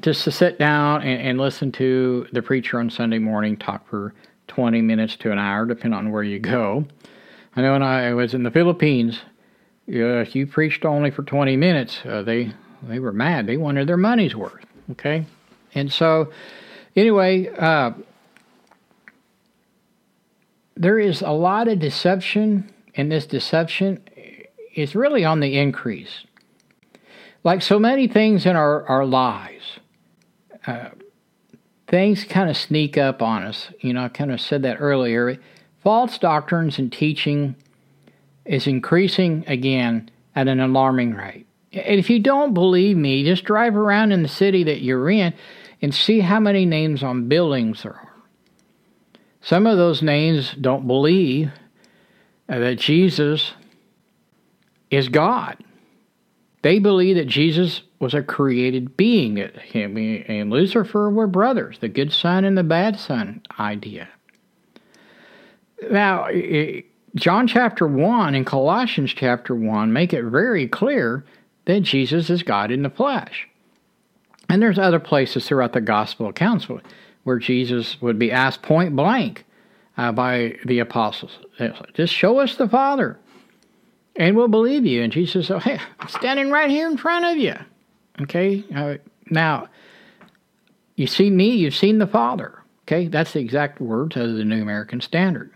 just 0.00 0.24
to 0.24 0.30
sit 0.30 0.58
down 0.58 1.02
and, 1.02 1.20
and 1.20 1.38
listen 1.38 1.72
to 1.72 2.26
the 2.32 2.42
preacher 2.42 2.78
on 2.78 2.90
Sunday 2.90 3.18
morning 3.18 3.56
talk 3.56 3.88
for 3.88 4.14
20 4.48 4.80
minutes 4.80 5.16
to 5.16 5.32
an 5.32 5.38
hour, 5.38 5.66
depending 5.66 5.98
on 5.98 6.10
where 6.10 6.22
you 6.22 6.38
go. 6.38 6.84
I 7.56 7.62
know 7.62 7.72
when 7.72 7.82
I 7.82 8.14
was 8.14 8.34
in 8.34 8.42
the 8.42 8.50
Philippines, 8.50 9.20
uh, 9.88 10.24
you 10.24 10.46
preached 10.46 10.84
only 10.84 11.10
for 11.10 11.22
20 11.22 11.56
minutes. 11.56 12.00
Uh, 12.04 12.22
they 12.22 12.52
they 12.82 13.00
were 13.00 13.12
mad. 13.12 13.46
They 13.46 13.56
wanted 13.56 13.88
their 13.88 13.96
money's 13.96 14.36
worth. 14.36 14.64
Okay, 14.92 15.26
and 15.74 15.92
so 15.92 16.32
anyway, 16.94 17.48
uh, 17.48 17.92
there 20.76 20.98
is 20.98 21.22
a 21.22 21.30
lot 21.30 21.66
of 21.68 21.80
deception, 21.80 22.72
and 22.94 23.10
this 23.10 23.26
deception 23.26 24.00
is 24.74 24.94
really 24.94 25.24
on 25.24 25.40
the 25.40 25.58
increase. 25.58 26.24
Like 27.42 27.62
so 27.62 27.78
many 27.78 28.06
things 28.06 28.46
in 28.46 28.54
our, 28.54 28.86
our 28.86 29.04
lives, 29.04 29.80
uh, 30.68 30.90
things 31.86 32.24
kind 32.24 32.50
of 32.50 32.56
sneak 32.56 32.98
up 32.98 33.22
on 33.22 33.42
us. 33.42 33.68
You 33.80 33.94
know, 33.94 34.04
I 34.04 34.08
kind 34.08 34.30
of 34.30 34.40
said 34.40 34.62
that 34.62 34.76
earlier. 34.80 35.38
False 35.82 36.18
doctrines 36.18 36.78
and 36.78 36.92
teaching 36.92 37.56
is 38.44 38.66
increasing 38.66 39.44
again 39.46 40.10
at 40.36 40.46
an 40.46 40.60
alarming 40.60 41.14
rate. 41.14 41.46
And 41.72 41.98
if 41.98 42.10
you 42.10 42.18
don't 42.18 42.52
believe 42.52 42.96
me, 42.96 43.24
just 43.24 43.44
drive 43.44 43.76
around 43.76 44.12
in 44.12 44.22
the 44.22 44.28
city 44.28 44.62
that 44.64 44.82
you're 44.82 45.08
in 45.08 45.32
and 45.80 45.94
see 45.94 46.20
how 46.20 46.38
many 46.38 46.66
names 46.66 47.02
on 47.02 47.28
buildings 47.28 47.82
there 47.82 47.94
are. 47.94 48.12
Some 49.40 49.66
of 49.66 49.78
those 49.78 50.02
names 50.02 50.54
don't 50.60 50.86
believe 50.86 51.50
that 52.46 52.78
Jesus 52.78 53.52
is 54.90 55.08
God. 55.08 55.56
They 56.68 56.80
believe 56.80 57.16
that 57.16 57.28
Jesus 57.28 57.80
was 57.98 58.12
a 58.12 58.22
created 58.22 58.94
being. 58.94 59.40
And 59.40 60.50
Lucifer 60.50 61.08
were 61.08 61.26
brothers, 61.26 61.78
the 61.78 61.88
good 61.88 62.12
son 62.12 62.44
and 62.44 62.58
the 62.58 62.62
bad 62.62 63.00
son 63.00 63.40
idea. 63.58 64.10
Now, 65.90 66.28
John 67.14 67.46
chapter 67.46 67.86
1 67.86 68.34
and 68.34 68.44
Colossians 68.44 69.14
chapter 69.14 69.54
1 69.54 69.94
make 69.94 70.12
it 70.12 70.24
very 70.24 70.68
clear 70.68 71.24
that 71.64 71.84
Jesus 71.84 72.28
is 72.28 72.42
God 72.42 72.70
in 72.70 72.82
the 72.82 72.90
flesh. 72.90 73.48
And 74.50 74.60
there's 74.60 74.78
other 74.78 75.00
places 75.00 75.48
throughout 75.48 75.72
the 75.72 75.80
gospel 75.80 76.28
accounts 76.28 76.68
where 77.24 77.38
Jesus 77.38 77.98
would 78.02 78.18
be 78.18 78.30
asked 78.30 78.60
point 78.60 78.94
blank 78.94 79.46
uh, 79.96 80.12
by 80.12 80.58
the 80.66 80.80
apostles, 80.80 81.38
just 81.94 82.12
show 82.12 82.40
us 82.40 82.56
the 82.56 82.68
Father 82.68 83.18
and 84.18 84.36
we'll 84.36 84.48
believe 84.48 84.84
you. 84.84 85.02
And 85.02 85.12
Jesus 85.12 85.46
said, 85.46 85.62
hey, 85.62 85.78
I'm 86.00 86.08
standing 86.08 86.50
right 86.50 86.68
here 86.68 86.90
in 86.90 86.98
front 86.98 87.24
of 87.24 87.38
you. 87.38 87.54
Okay? 88.20 88.64
Uh, 88.74 88.96
now, 89.30 89.68
you 90.96 91.06
see 91.06 91.30
me, 91.30 91.50
you've 91.50 91.76
seen 91.76 91.98
the 91.98 92.06
Father. 92.06 92.60
Okay? 92.82 93.06
That's 93.06 93.32
the 93.32 93.40
exact 93.40 93.80
words 93.80 94.16
of 94.16 94.34
the 94.34 94.44
New 94.44 94.60
American 94.60 95.00
Standard. 95.00 95.52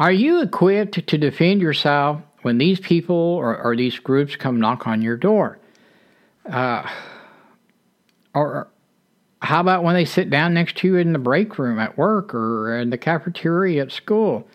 Are 0.00 0.12
you 0.12 0.42
equipped 0.42 1.06
to 1.06 1.18
defend 1.18 1.60
yourself 1.60 2.20
when 2.42 2.58
these 2.58 2.80
people 2.80 3.14
or, 3.14 3.56
or 3.56 3.76
these 3.76 3.98
groups 4.00 4.34
come 4.34 4.60
knock 4.60 4.88
on 4.88 5.00
your 5.00 5.16
door? 5.16 5.58
Uh, 6.50 6.90
or 8.34 8.68
how 9.40 9.60
about 9.60 9.84
when 9.84 9.94
they 9.94 10.04
sit 10.04 10.28
down 10.28 10.54
next 10.54 10.76
to 10.78 10.88
you 10.88 10.96
in 10.96 11.12
the 11.12 11.18
break 11.20 11.56
room 11.56 11.78
at 11.78 11.96
work 11.96 12.34
or 12.34 12.76
in 12.76 12.90
the 12.90 12.98
cafeteria 12.98 13.82
at 13.82 13.92
school? 13.92 14.48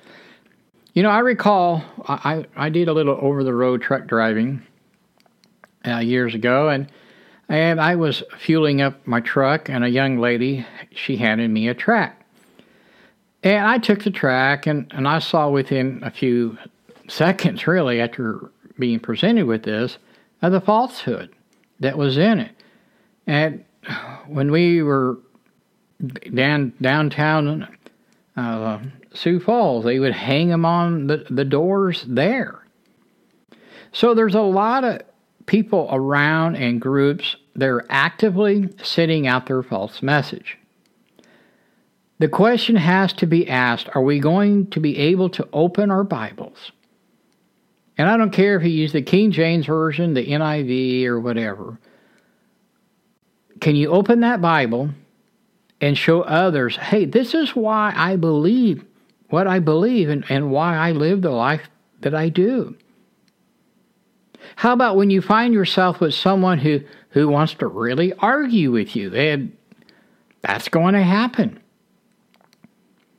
You 0.93 1.03
know, 1.03 1.09
I 1.09 1.19
recall 1.19 1.83
I, 2.07 2.45
I 2.55 2.69
did 2.69 2.87
a 2.87 2.93
little 2.93 3.17
over 3.21 3.43
the 3.43 3.53
road 3.53 3.81
truck 3.81 4.07
driving 4.07 4.63
uh, 5.87 5.99
years 5.99 6.33
ago, 6.33 6.69
and 6.69 6.91
and 7.47 7.79
I 7.79 7.95
was 7.95 8.23
fueling 8.39 8.81
up 8.81 9.05
my 9.05 9.19
truck, 9.19 9.69
and 9.69 9.83
a 9.83 9.89
young 9.89 10.17
lady 10.17 10.65
she 10.91 11.17
handed 11.17 11.51
me 11.51 11.67
a 11.67 11.75
track, 11.75 12.25
and 13.43 13.67
I 13.67 13.77
took 13.77 14.03
the 14.03 14.09
track, 14.11 14.65
and 14.65 14.91
and 14.91 15.07
I 15.07 15.19
saw 15.19 15.49
within 15.49 16.01
a 16.03 16.09
few 16.09 16.57
seconds, 17.07 17.67
really, 17.67 18.01
after 18.01 18.49
being 18.79 18.99
presented 18.99 19.45
with 19.45 19.63
this, 19.63 19.99
uh, 20.41 20.49
the 20.49 20.61
falsehood 20.61 21.31
that 21.79 21.97
was 21.99 22.17
in 22.17 22.39
it, 22.39 22.55
and 23.27 23.63
when 24.25 24.51
we 24.51 24.81
were 24.81 25.19
down 26.33 26.73
downtown 26.81 27.67
uh, 28.35 28.79
Sioux 29.13 29.39
Falls. 29.39 29.85
They 29.85 29.99
would 29.99 30.13
hang 30.13 30.49
them 30.49 30.65
on 30.65 31.07
the, 31.07 31.25
the 31.29 31.45
doors 31.45 32.05
there. 32.07 32.65
So 33.91 34.13
there's 34.13 34.35
a 34.35 34.41
lot 34.41 34.83
of 34.83 35.01
people 35.45 35.89
around 35.91 36.55
and 36.55 36.79
groups 36.79 37.35
that 37.55 37.67
are 37.67 37.85
actively 37.89 38.69
sending 38.83 39.27
out 39.27 39.47
their 39.47 39.63
false 39.63 40.03
message. 40.03 40.57
The 42.19 42.27
question 42.27 42.75
has 42.75 43.13
to 43.13 43.25
be 43.25 43.49
asked 43.49 43.89
are 43.95 44.01
we 44.01 44.19
going 44.19 44.67
to 44.71 44.79
be 44.79 44.97
able 44.97 45.29
to 45.29 45.47
open 45.53 45.89
our 45.89 46.03
Bibles? 46.03 46.71
And 47.97 48.09
I 48.09 48.15
don't 48.15 48.31
care 48.31 48.55
if 48.55 48.63
you 48.63 48.69
use 48.69 48.93
the 48.93 49.01
King 49.01 49.31
James 49.31 49.65
Version, 49.65 50.13
the 50.13 50.25
NIV, 50.25 51.05
or 51.05 51.19
whatever. 51.19 51.79
Can 53.59 53.75
you 53.75 53.89
open 53.89 54.21
that 54.21 54.41
Bible 54.41 54.89
and 55.81 55.97
show 55.97 56.21
others, 56.21 56.77
hey, 56.77 57.05
this 57.05 57.33
is 57.33 57.55
why 57.55 57.93
I 57.95 58.15
believe 58.15 58.85
what 59.29 59.47
I 59.47 59.59
believe 59.59 60.09
and, 60.09 60.25
and 60.29 60.51
why 60.51 60.75
I 60.75 60.91
live 60.91 61.21
the 61.21 61.31
life 61.31 61.69
that 62.01 62.15
I 62.15 62.29
do. 62.29 62.75
How 64.55 64.73
about 64.73 64.95
when 64.95 65.09
you 65.09 65.21
find 65.21 65.53
yourself 65.53 65.99
with 65.99 66.13
someone 66.13 66.57
who, 66.57 66.81
who 67.09 67.27
wants 67.27 67.53
to 67.55 67.67
really 67.67 68.13
argue 68.13 68.71
with 68.71 68.95
you? 68.95 69.13
And 69.13 69.55
that's 70.41 70.69
going 70.69 70.95
to 70.95 71.03
happen. 71.03 71.59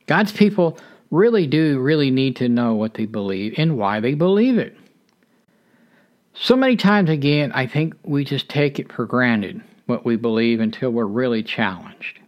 God's 0.06 0.32
people 0.32 0.78
really 1.10 1.46
do 1.46 1.78
really 1.80 2.10
need 2.10 2.36
to 2.36 2.48
know 2.48 2.74
what 2.74 2.94
they 2.94 3.06
believe 3.06 3.54
and 3.56 3.76
why 3.76 4.00
they 4.00 4.14
believe 4.14 4.58
it. 4.58 4.76
So 6.34 6.56
many 6.56 6.76
times 6.76 7.10
again, 7.10 7.52
I 7.52 7.66
think 7.66 7.94
we 8.02 8.24
just 8.24 8.48
take 8.48 8.78
it 8.78 8.92
for 8.92 9.04
granted 9.04 9.60
what 9.86 10.04
we 10.04 10.16
believe 10.16 10.60
until 10.60 10.90
we're 10.90 11.04
really 11.04 11.42
challenged. 11.42 12.20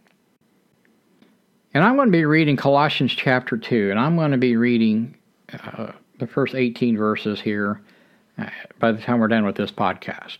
And 1.73 1.83
I'm 1.83 1.95
going 1.95 2.07
to 2.07 2.11
be 2.11 2.25
reading 2.25 2.55
Colossians 2.55 3.13
chapter 3.13 3.57
2, 3.57 3.89
and 3.89 3.99
I'm 3.99 4.15
going 4.15 4.31
to 4.31 4.37
be 4.37 4.55
reading 4.55 5.15
uh, 5.51 5.91
the 6.19 6.27
first 6.27 6.53
18 6.53 6.97
verses 6.97 7.41
here 7.41 7.81
uh, 8.37 8.49
by 8.77 8.91
the 8.91 9.01
time 9.01 9.19
we're 9.19 9.27
done 9.27 9.45
with 9.45 9.55
this 9.55 9.71
podcast. 9.71 10.39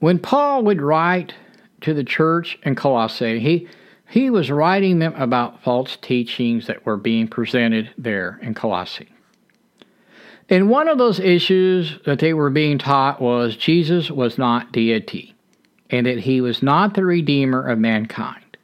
When 0.00 0.18
Paul 0.18 0.64
would 0.64 0.82
write 0.82 1.34
to 1.82 1.94
the 1.94 2.02
church 2.02 2.58
in 2.64 2.74
Colossae, 2.74 3.38
he, 3.38 3.68
he 4.08 4.28
was 4.28 4.50
writing 4.50 4.98
them 4.98 5.14
about 5.14 5.62
false 5.62 5.96
teachings 5.96 6.66
that 6.66 6.84
were 6.84 6.96
being 6.96 7.28
presented 7.28 7.90
there 7.96 8.40
in 8.42 8.54
Colossae. 8.54 9.12
And 10.48 10.68
one 10.68 10.88
of 10.88 10.98
those 10.98 11.20
issues 11.20 12.00
that 12.06 12.18
they 12.18 12.34
were 12.34 12.50
being 12.50 12.78
taught 12.78 13.22
was 13.22 13.56
Jesus 13.56 14.10
was 14.10 14.36
not 14.36 14.72
deity 14.72 15.36
and 15.90 16.06
that 16.06 16.20
he 16.20 16.40
was 16.40 16.62
not 16.62 16.94
the 16.94 17.04
Redeemer 17.04 17.68
of 17.68 17.78
mankind. 17.78 18.56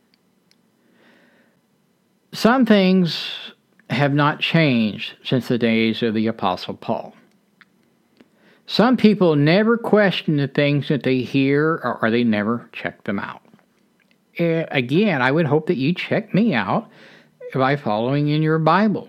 Some 2.32 2.66
things 2.66 3.52
have 3.90 4.12
not 4.14 4.40
changed 4.40 5.14
since 5.24 5.48
the 5.48 5.58
days 5.58 6.02
of 6.02 6.14
the 6.14 6.26
Apostle 6.26 6.74
Paul. 6.74 7.14
Some 8.66 8.96
people 8.96 9.36
never 9.36 9.78
question 9.78 10.36
the 10.36 10.48
things 10.48 10.88
that 10.88 11.04
they 11.04 11.20
hear 11.20 11.98
or, 12.02 12.10
they 12.10 12.24
never 12.24 12.68
check 12.72 13.04
them 13.04 13.18
out. 13.18 13.42
Again, 14.38 15.22
I 15.22 15.30
would 15.30 15.46
hope 15.46 15.68
that 15.68 15.76
you 15.76 15.94
check 15.94 16.34
me 16.34 16.52
out 16.52 16.90
by 17.54 17.76
following 17.76 18.28
in 18.28 18.42
your 18.42 18.58
Bible. 18.58 19.08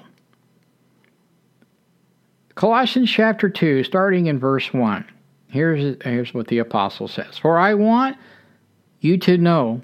Colossians 2.55 3.11
chapter 3.11 3.49
2, 3.49 3.83
starting 3.83 4.27
in 4.27 4.39
verse 4.39 4.73
1. 4.73 5.05
Here's, 5.47 5.97
here's 6.03 6.33
what 6.33 6.47
the 6.47 6.59
apostle 6.59 7.07
says. 7.07 7.37
For 7.37 7.57
I 7.57 7.73
want 7.73 8.17
you 8.99 9.17
to 9.19 9.37
know 9.37 9.81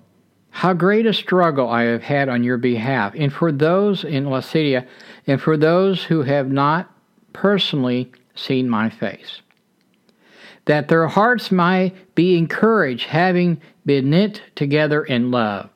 how 0.50 0.74
great 0.74 1.06
a 1.06 1.14
struggle 1.14 1.68
I 1.70 1.84
have 1.84 2.04
had 2.04 2.30
on 2.30 2.44
your 2.44 2.58
behalf, 2.58 3.14
and 3.16 3.34
for 3.34 3.52
those 3.52 4.04
in 4.04 4.26
Laodicea, 4.26 4.86
and 5.26 5.42
for 5.42 5.58
those 5.58 6.04
who 6.04 6.22
have 6.22 6.52
not 6.52 6.92
personally 7.34 8.12
seen 8.36 8.70
my 8.70 8.90
face, 8.90 9.42
that 10.66 10.90
their 10.90 11.08
hearts 11.08 11.52
might 11.52 12.14
be 12.14 12.38
encouraged, 12.38 13.08
having 13.08 13.60
been 13.86 14.12
knit 14.12 14.42
together 14.56 15.04
in 15.04 15.32
love, 15.32 15.70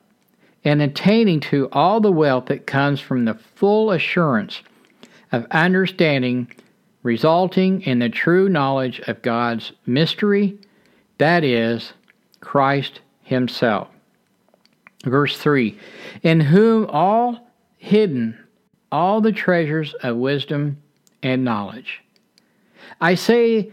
and 0.64 0.80
attaining 0.80 1.40
to 1.40 1.68
all 1.72 2.00
the 2.00 2.12
wealth 2.12 2.46
that 2.46 2.66
comes 2.66 3.00
from 3.00 3.24
the 3.24 3.34
full 3.34 3.90
assurance 3.90 4.62
of 5.32 5.44
understanding 5.50 6.50
resulting 7.08 7.80
in 7.80 8.00
the 8.00 8.10
true 8.10 8.50
knowledge 8.50 9.00
of 9.06 9.22
God's 9.22 9.72
mystery, 9.86 10.58
that 11.16 11.42
is, 11.42 11.94
Christ 12.40 13.00
Himself. 13.22 13.88
Verse 15.06 15.38
3 15.38 15.78
In 16.22 16.38
whom 16.38 16.84
all 16.90 17.50
hidden 17.78 18.38
all 18.92 19.22
the 19.22 19.32
treasures 19.32 19.94
of 20.02 20.18
wisdom 20.18 20.76
and 21.22 21.44
knowledge. 21.44 22.02
I 23.00 23.14
say 23.14 23.72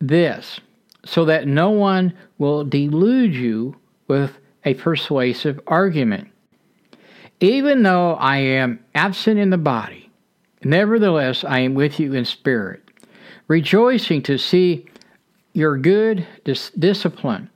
this 0.00 0.60
so 1.04 1.24
that 1.24 1.48
no 1.48 1.70
one 1.70 2.12
will 2.38 2.64
delude 2.64 3.34
you 3.34 3.76
with 4.06 4.38
a 4.64 4.74
persuasive 4.74 5.58
argument. 5.66 6.28
Even 7.40 7.82
though 7.82 8.14
I 8.14 8.36
am 8.36 8.78
absent 8.94 9.40
in 9.40 9.50
the 9.50 9.58
body, 9.58 10.05
Nevertheless, 10.66 11.44
I 11.44 11.60
am 11.60 11.74
with 11.74 12.00
you 12.00 12.12
in 12.12 12.24
spirit, 12.24 12.82
rejoicing 13.46 14.20
to 14.22 14.36
see 14.36 14.86
your 15.52 15.78
good 15.78 16.26
dis- 16.42 16.70
discipline 16.70 17.50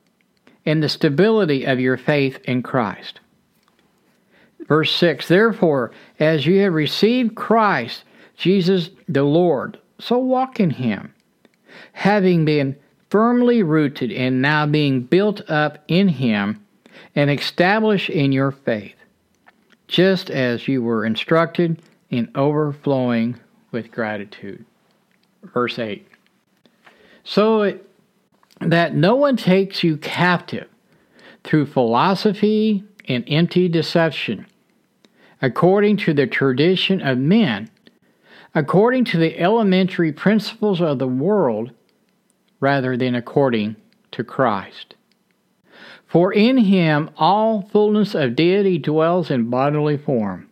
and 0.64 0.81
the 0.81 0.88
stability 0.88 1.64
of 1.64 1.81
your 1.81 1.97
faith 1.97 2.38
in 2.45 2.62
Christ. 2.62 3.19
Verse 4.69 4.95
6 4.95 5.26
Therefore, 5.26 5.90
as 6.21 6.47
you 6.47 6.61
have 6.61 6.73
received 6.73 7.35
Christ, 7.35 8.05
Jesus 8.37 8.90
the 9.09 9.25
Lord, 9.25 9.76
so 9.99 10.17
walk 10.17 10.61
in 10.61 10.71
him, 10.71 11.12
having 11.93 12.45
been 12.45 12.76
firmly 13.09 13.64
rooted 13.64 14.12
and 14.12 14.40
now 14.40 14.67
being 14.67 15.02
built 15.02 15.43
up 15.50 15.83
in 15.88 16.07
him 16.07 16.64
and 17.17 17.29
established 17.29 18.09
in 18.09 18.31
your 18.31 18.52
faith, 18.52 18.95
just 19.88 20.31
as 20.31 20.69
you 20.69 20.81
were 20.81 21.05
instructed 21.05 21.83
in 22.11 22.31
overflowing 22.35 23.38
with 23.71 23.93
gratitude. 23.93 24.64
Verse 25.43 25.79
8. 25.79 26.07
So 27.25 27.79
that 28.61 28.95
no 28.95 29.14
one 29.14 29.37
takes 29.37 29.83
you 29.83 29.97
captive 29.97 30.69
through 31.45 31.67
philosophy 31.67 32.85
and 33.09 33.25
empty 33.26 33.69
deception, 33.69 34.47
according 35.40 35.97
to 35.99 36.12
the 36.12 36.26
tradition 36.26 37.00
of 37.00 37.17
men, 37.17 37.71
according 38.55 39.05
to 39.07 39.17
the 39.17 39.38
elementary 39.38 40.12
principles 40.12 40.81
of 40.81 40.99
the 40.99 41.09
world, 41.09 41.71
rather 42.59 42.97
than 42.97 43.14
according 43.14 43.76
to 44.11 44.23
Christ. 44.23 44.95
For 46.07 46.33
in 46.33 46.59
him 46.59 47.11
all 47.17 47.62
fullness 47.62 48.14
of 48.14 48.37
deity 48.37 48.79
dwells 48.79 49.31
in 49.31 49.49
bodily 49.49 49.97
form 49.97 50.50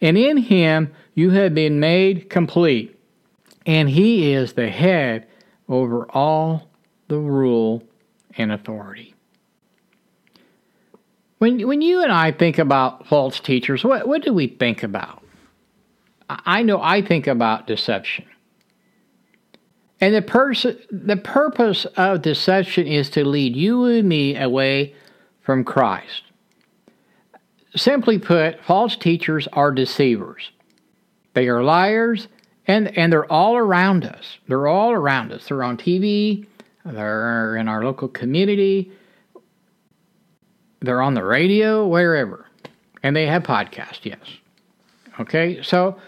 and 0.00 0.16
in 0.16 0.36
him 0.38 0.92
you 1.14 1.30
have 1.30 1.54
been 1.54 1.80
made 1.80 2.30
complete, 2.30 2.98
and 3.66 3.90
he 3.90 4.32
is 4.32 4.54
the 4.54 4.68
head 4.68 5.26
over 5.68 6.10
all 6.10 6.68
the 7.08 7.18
rule 7.18 7.82
and 8.36 8.52
authority. 8.52 9.14
When, 11.38 11.66
when 11.66 11.80
you 11.80 12.02
and 12.02 12.12
I 12.12 12.32
think 12.32 12.58
about 12.58 13.06
false 13.06 13.40
teachers, 13.40 13.82
what, 13.82 14.06
what 14.06 14.22
do 14.22 14.32
we 14.32 14.46
think 14.46 14.82
about? 14.82 15.22
I 16.28 16.62
know 16.62 16.80
I 16.80 17.02
think 17.02 17.26
about 17.26 17.66
deception. 17.66 18.26
And 20.00 20.14
the, 20.14 20.22
pers- 20.22 20.66
the 20.90 21.16
purpose 21.16 21.84
of 21.96 22.22
deception 22.22 22.86
is 22.86 23.10
to 23.10 23.24
lead 23.24 23.56
you 23.56 23.84
and 23.84 24.08
me 24.08 24.36
away 24.36 24.94
from 25.40 25.64
Christ. 25.64 26.22
Simply 27.76 28.18
put, 28.18 28.62
false 28.64 28.96
teachers 28.96 29.46
are 29.52 29.70
deceivers. 29.70 30.50
They 31.34 31.48
are 31.48 31.62
liars, 31.62 32.28
and, 32.66 32.96
and 32.98 33.12
they're 33.12 33.30
all 33.30 33.56
around 33.56 34.04
us. 34.04 34.38
They're 34.48 34.66
all 34.66 34.90
around 34.90 35.32
us. 35.32 35.46
They're 35.48 35.62
on 35.62 35.76
TV, 35.76 36.46
they're 36.84 37.56
in 37.56 37.68
our 37.68 37.84
local 37.84 38.08
community, 38.08 38.90
they're 40.80 41.02
on 41.02 41.14
the 41.14 41.24
radio, 41.24 41.86
wherever. 41.86 42.46
And 43.02 43.14
they 43.14 43.26
have 43.26 43.42
podcasts, 43.42 44.04
yes. 44.04 44.20
Okay, 45.18 45.62
so 45.62 45.98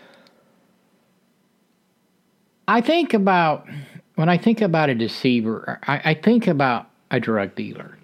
I 2.66 2.80
think 2.80 3.14
about, 3.14 3.68
when 4.16 4.28
I 4.28 4.38
think 4.38 4.60
about 4.60 4.88
a 4.88 4.94
deceiver, 4.94 5.78
I, 5.86 6.00
I 6.04 6.14
think 6.14 6.46
about 6.46 6.88
a 7.10 7.20
drug 7.20 7.54
dealer. 7.54 7.98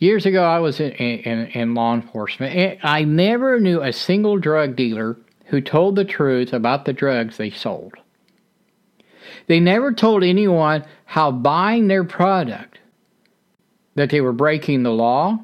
Years 0.00 0.24
ago, 0.24 0.42
I 0.42 0.58
was 0.60 0.80
in, 0.80 0.92
in, 0.92 1.46
in 1.48 1.74
law 1.74 1.94
enforcement. 1.94 2.80
I 2.82 3.04
never 3.04 3.60
knew 3.60 3.82
a 3.82 3.92
single 3.92 4.38
drug 4.38 4.74
dealer 4.74 5.18
who 5.46 5.60
told 5.60 5.94
the 5.94 6.06
truth 6.06 6.54
about 6.54 6.86
the 6.86 6.94
drugs 6.94 7.36
they 7.36 7.50
sold. 7.50 7.92
They 9.46 9.60
never 9.60 9.92
told 9.92 10.24
anyone 10.24 10.86
how 11.04 11.30
buying 11.30 11.88
their 11.88 12.04
product 12.04 12.78
that 13.94 14.08
they 14.08 14.22
were 14.22 14.32
breaking 14.32 14.84
the 14.84 14.90
law 14.90 15.38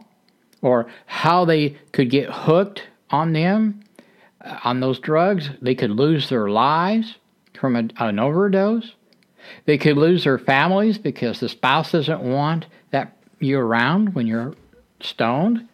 or 0.62 0.86
how 1.04 1.44
they 1.44 1.76
could 1.92 2.08
get 2.08 2.30
hooked 2.30 2.82
on 3.10 3.34
them 3.34 3.82
uh, 4.42 4.58
on 4.64 4.80
those 4.80 4.98
drugs. 5.00 5.50
They 5.60 5.74
could 5.74 5.90
lose 5.90 6.30
their 6.30 6.48
lives 6.48 7.16
from 7.52 7.76
a, 7.76 7.88
an 7.98 8.18
overdose. 8.18 8.94
They 9.66 9.76
could 9.76 9.98
lose 9.98 10.24
their 10.24 10.38
families 10.38 10.96
because 10.96 11.40
the 11.40 11.48
spouse 11.48 11.92
doesn't 11.92 12.22
want 12.22 12.66
you 13.38 13.58
around 13.58 14.14
when 14.14 14.26
you're 14.26 14.54
stoned. 15.00 15.68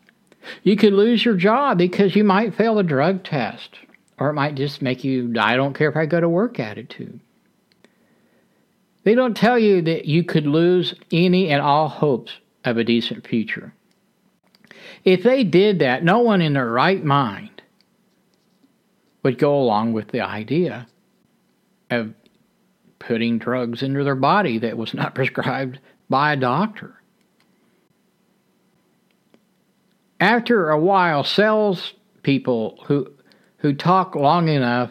You 0.62 0.76
could 0.76 0.92
lose 0.92 1.24
your 1.24 1.36
job 1.36 1.78
because 1.78 2.16
you 2.16 2.24
might 2.24 2.54
fail 2.54 2.74
the 2.74 2.82
drug 2.82 3.22
test, 3.22 3.78
or 4.18 4.30
it 4.30 4.34
might 4.34 4.54
just 4.54 4.82
make 4.82 5.04
you, 5.04 5.32
I 5.38 5.56
don't 5.56 5.74
care 5.74 5.88
if 5.88 5.96
I 5.96 6.06
go 6.06 6.20
to 6.20 6.28
work 6.28 6.58
attitude. 6.58 7.20
They 9.04 9.14
don't 9.14 9.36
tell 9.36 9.58
you 9.58 9.82
that 9.82 10.04
you 10.04 10.24
could 10.24 10.46
lose 10.46 10.94
any 11.10 11.50
and 11.50 11.60
all 11.60 11.88
hopes 11.88 12.32
of 12.64 12.76
a 12.76 12.84
decent 12.84 13.26
future. 13.26 13.72
If 15.04 15.22
they 15.22 15.42
did 15.42 15.80
that, 15.80 16.04
no 16.04 16.20
one 16.20 16.40
in 16.40 16.52
their 16.52 16.70
right 16.70 17.02
mind 17.04 17.62
would 19.22 19.38
go 19.38 19.56
along 19.56 19.92
with 19.92 20.08
the 20.08 20.20
idea 20.20 20.86
of 21.90 22.14
putting 22.98 23.38
drugs 23.38 23.82
into 23.82 24.04
their 24.04 24.14
body 24.14 24.58
that 24.58 24.76
was 24.76 24.94
not 24.94 25.14
prescribed 25.16 25.78
by 26.08 26.32
a 26.32 26.36
doctor. 26.36 27.01
After 30.22 30.70
a 30.70 30.78
while, 30.78 31.24
sales 31.24 31.94
people 32.22 32.78
who 32.86 33.10
who 33.58 33.74
talk 33.74 34.14
long 34.14 34.48
enough, 34.48 34.90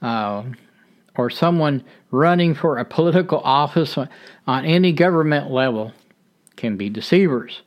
uh, 0.00 0.42
or 1.16 1.30
someone 1.30 1.84
running 2.10 2.54
for 2.54 2.78
a 2.78 2.84
political 2.84 3.38
office 3.40 3.96
on, 4.46 4.64
any 4.64 4.92
government 4.92 5.50
level, 5.50 5.92
can 6.56 6.76
be 6.76 6.90
deceivers. 6.90 7.62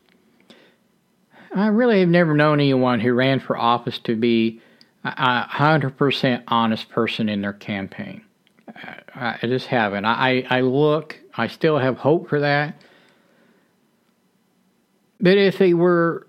I 1.55 1.67
really 1.67 1.99
have 1.99 2.09
never 2.09 2.33
known 2.33 2.59
anyone 2.59 2.99
who 2.99 3.13
ran 3.13 3.39
for 3.39 3.57
office 3.57 3.99
to 3.99 4.15
be 4.15 4.61
a 5.03 5.41
hundred 5.43 5.97
percent 5.97 6.43
honest 6.47 6.89
person 6.89 7.29
in 7.29 7.41
their 7.41 7.53
campaign. 7.53 8.23
I 9.15 9.37
just 9.43 9.67
haven't. 9.67 10.05
I, 10.05 10.45
I 10.49 10.61
look. 10.61 11.19
I 11.37 11.47
still 11.47 11.77
have 11.77 11.97
hope 11.97 12.29
for 12.29 12.39
that. 12.39 12.81
But 15.21 15.37
if 15.37 15.57
they 15.59 15.73
were 15.73 16.27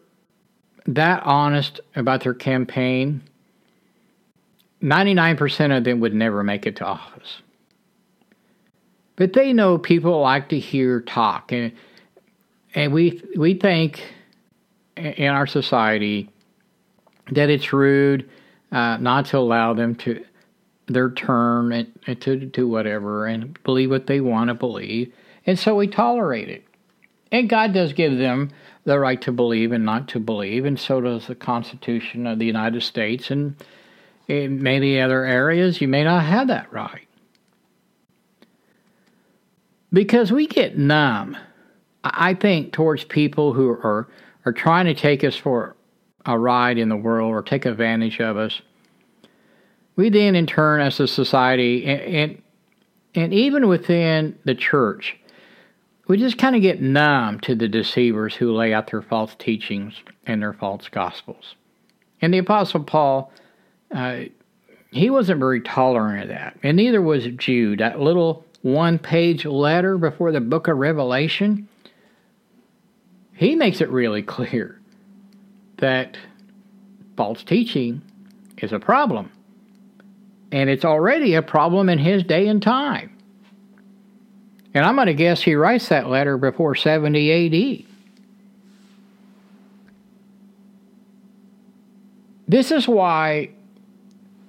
that 0.87 1.23
honest 1.25 1.81
about 1.95 2.23
their 2.23 2.35
campaign, 2.35 3.23
99% 4.83 5.77
of 5.77 5.85
them 5.85 6.01
would 6.01 6.15
never 6.15 6.43
make 6.43 6.67
it 6.67 6.77
to 6.77 6.85
office. 6.85 7.43
But 9.17 9.33
they 9.33 9.53
know 9.53 9.79
people 9.79 10.21
like 10.21 10.51
to 10.51 10.59
hear 10.59 11.01
talk, 11.01 11.51
and 11.51 11.73
and 12.75 12.93
we 12.93 13.23
we 13.37 13.55
think 13.55 14.03
in 14.95 15.29
our 15.29 15.47
society 15.47 16.29
that 17.33 17.49
it's 17.49 17.73
rude 17.73 18.29
uh, 18.73 18.99
not 18.99 19.25
to 19.27 19.39
allow 19.39 19.73
them 19.73 19.95
to 19.95 20.23
their 20.87 21.11
turn 21.11 21.73
and, 21.73 21.99
and 22.07 22.21
to 22.21 22.37
do 22.37 22.69
whatever 22.69 23.27
and 23.27 23.61
believe 23.65 23.91
what 23.91 24.07
they 24.07 24.21
want 24.21 24.49
to 24.49 24.55
believe, 24.55 25.11
and 25.47 25.59
so 25.59 25.75
we 25.75 25.87
tolerate 25.87 26.51
it. 26.51 26.65
And 27.33 27.49
God 27.49 27.73
does 27.73 27.95
give 27.95 28.19
them 28.19 28.51
the 28.87 28.99
right 29.01 29.21
to 29.21 29.33
believe 29.33 29.73
and 29.73 29.85
not 29.85 30.09
to 30.09 30.21
believe, 30.21 30.65
and 30.65 30.79
so 30.79 31.01
does 31.01 31.27
the 31.27 31.35
Constitution 31.35 32.27
of 32.27 32.39
the 32.39 32.47
United 32.47 32.83
States. 32.83 33.31
And 33.33 33.57
in 34.29 34.63
many 34.63 35.01
other 35.01 35.25
areas, 35.25 35.81
you 35.81 35.89
may 35.89 36.05
not 36.05 36.25
have 36.25 36.47
that 36.49 36.73
right. 36.73 37.07
Because 39.93 40.31
we 40.31 40.47
get 40.47 40.79
numb, 40.79 41.37
I 42.05 42.35
think, 42.35 42.73
towards 42.73 43.03
people 43.05 43.53
who 43.53 43.71
are, 43.71 44.09
are 44.45 44.53
trying 44.53 44.87
to 44.87 44.95
take 44.95 45.25
us 45.25 45.37
for 45.37 45.77
a 46.25 46.39
ride 46.39 46.79
in 46.79 46.89
the 46.89 46.97
world 46.97 47.33
or 47.33 47.43
take 47.43 47.67
advantage 47.67 48.21
of 48.21 48.37
us. 48.37 48.63
We 49.97 50.11
then, 50.11 50.37
in 50.37 50.47
turn, 50.47 50.81
as 50.81 51.01
a 51.01 51.09
society, 51.09 51.87
and, 51.87 52.01
and, 52.01 52.43
and 53.17 53.35
even 53.35 53.67
within 53.67 54.39
the 54.45 54.55
church, 54.55 55.17
we 56.09 56.17
just 56.17 56.39
kind 56.39 56.55
of 56.55 56.63
get 56.63 56.81
numb 56.81 57.41
to 57.41 57.55
the 57.55 57.69
deceivers 57.69 58.35
who 58.37 58.55
lay 58.55 58.73
out 58.73 58.91
their 58.91 59.03
false 59.03 59.35
teachings 59.39 59.95
and 60.27 60.41
their 60.41 60.53
false 60.53 60.89
gospels. 60.89 61.57
And 62.21 62.33
the 62.33 62.39
Apostle 62.39 62.85
Paul, 62.85 63.33
uh, 63.95 64.21
he 64.91 65.11
wasn't 65.11 65.41
very 65.41 65.61
tolerant 65.61 66.23
of 66.23 66.29
that. 66.29 66.59
And 66.63 66.77
neither 66.77 67.03
was 67.03 67.27
Jude. 67.37 67.81
That 67.81 68.01
little 68.01 68.45
one 68.63 68.99
page 68.99 69.45
letter 69.45 69.99
before 69.99 70.33
the 70.33 70.41
book 70.41 70.69
of 70.69 70.79
Revelation, 70.79 71.69
he 73.35 73.55
makes 73.55 73.81
it 73.81 73.91
really 73.91 74.23
clear 74.23 74.81
that 75.79 76.17
false 77.17 77.43
teaching 77.43 78.03
is 78.59 78.73
a 78.73 78.79
problem. 78.79 79.31
And 80.53 80.71
it's 80.71 80.85
already 80.85 81.35
a 81.35 81.43
problem 81.43 81.89
in 81.89 81.99
his 81.99 82.23
day 82.23 82.47
and 82.47 82.63
time. 82.63 83.16
And 84.77 84.85
I'm 84.85 84.95
going 84.95 85.07
to 85.07 85.15
guess 85.15 85.41
he 85.41 85.55
writes 85.55 85.89
that 85.89 86.11
letter 86.11 86.37
before 86.37 86.75
70 86.75 87.81
AD. 87.81 87.87
This 92.47 92.71
is 92.71 92.87
why 92.87 93.53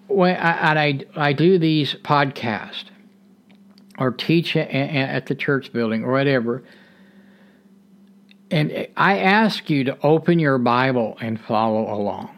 when 0.10 0.36
I, 0.36 0.52
and 0.72 0.80
I, 1.16 1.28
I 1.30 1.32
do 1.32 1.58
these 1.58 1.94
podcasts 1.94 2.90
or 3.98 4.12
teach 4.12 4.58
at 4.58 5.28
the 5.28 5.34
church 5.34 5.72
building 5.72 6.04
or 6.04 6.12
whatever, 6.12 6.62
and 8.52 8.90
I 8.98 9.20
ask 9.20 9.70
you 9.70 9.86
to 9.86 9.98
open 10.06 10.40
your 10.40 10.58
Bible 10.58 11.18
and 11.22 11.40
follow 11.40 11.90
along. 11.90 12.38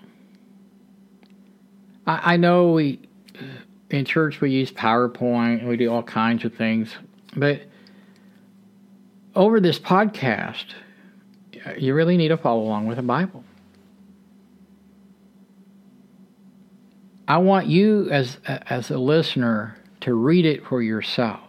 I, 2.06 2.34
I 2.34 2.38
know 2.38 2.74
we 2.74 3.00
in 3.90 4.06
church 4.06 4.42
we 4.42 4.52
use 4.52 4.72
PowerPoint, 4.72 5.62
and 5.62 5.68
we 5.68 5.76
do 5.76 5.92
all 5.92 6.04
kinds 6.04 6.46
of 6.46 6.54
things, 6.54 6.94
but 7.36 7.62
over 9.40 9.62
this 9.62 9.80
podcast, 9.80 10.66
you 11.78 11.94
really 11.94 12.18
need 12.18 12.28
to 12.28 12.36
follow 12.36 12.62
along 12.62 12.88
with 12.88 12.98
the 12.98 13.04
Bible. 13.04 13.46
I 17.26 17.38
want 17.38 17.68
you 17.68 18.10
as 18.12 18.38
as 18.46 18.92
a 18.92 18.98
listener 18.98 19.78
to 20.02 20.14
read 20.14 20.46
it 20.46 20.66
for 20.66 20.82
yourself. 20.82 21.40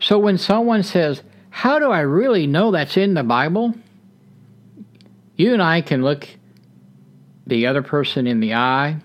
So 0.00 0.16
when 0.16 0.38
someone 0.38 0.84
says, 0.84 1.24
"How 1.50 1.80
do 1.80 1.90
I 1.90 2.00
really 2.00 2.46
know 2.46 2.70
that's 2.70 2.96
in 2.96 3.14
the 3.14 3.24
Bible?" 3.24 3.74
You 5.34 5.52
and 5.52 5.62
I 5.62 5.80
can 5.80 6.02
look 6.04 6.28
the 7.48 7.66
other 7.66 7.82
person 7.82 8.28
in 8.28 8.38
the 8.38 8.54
eye 8.54 8.98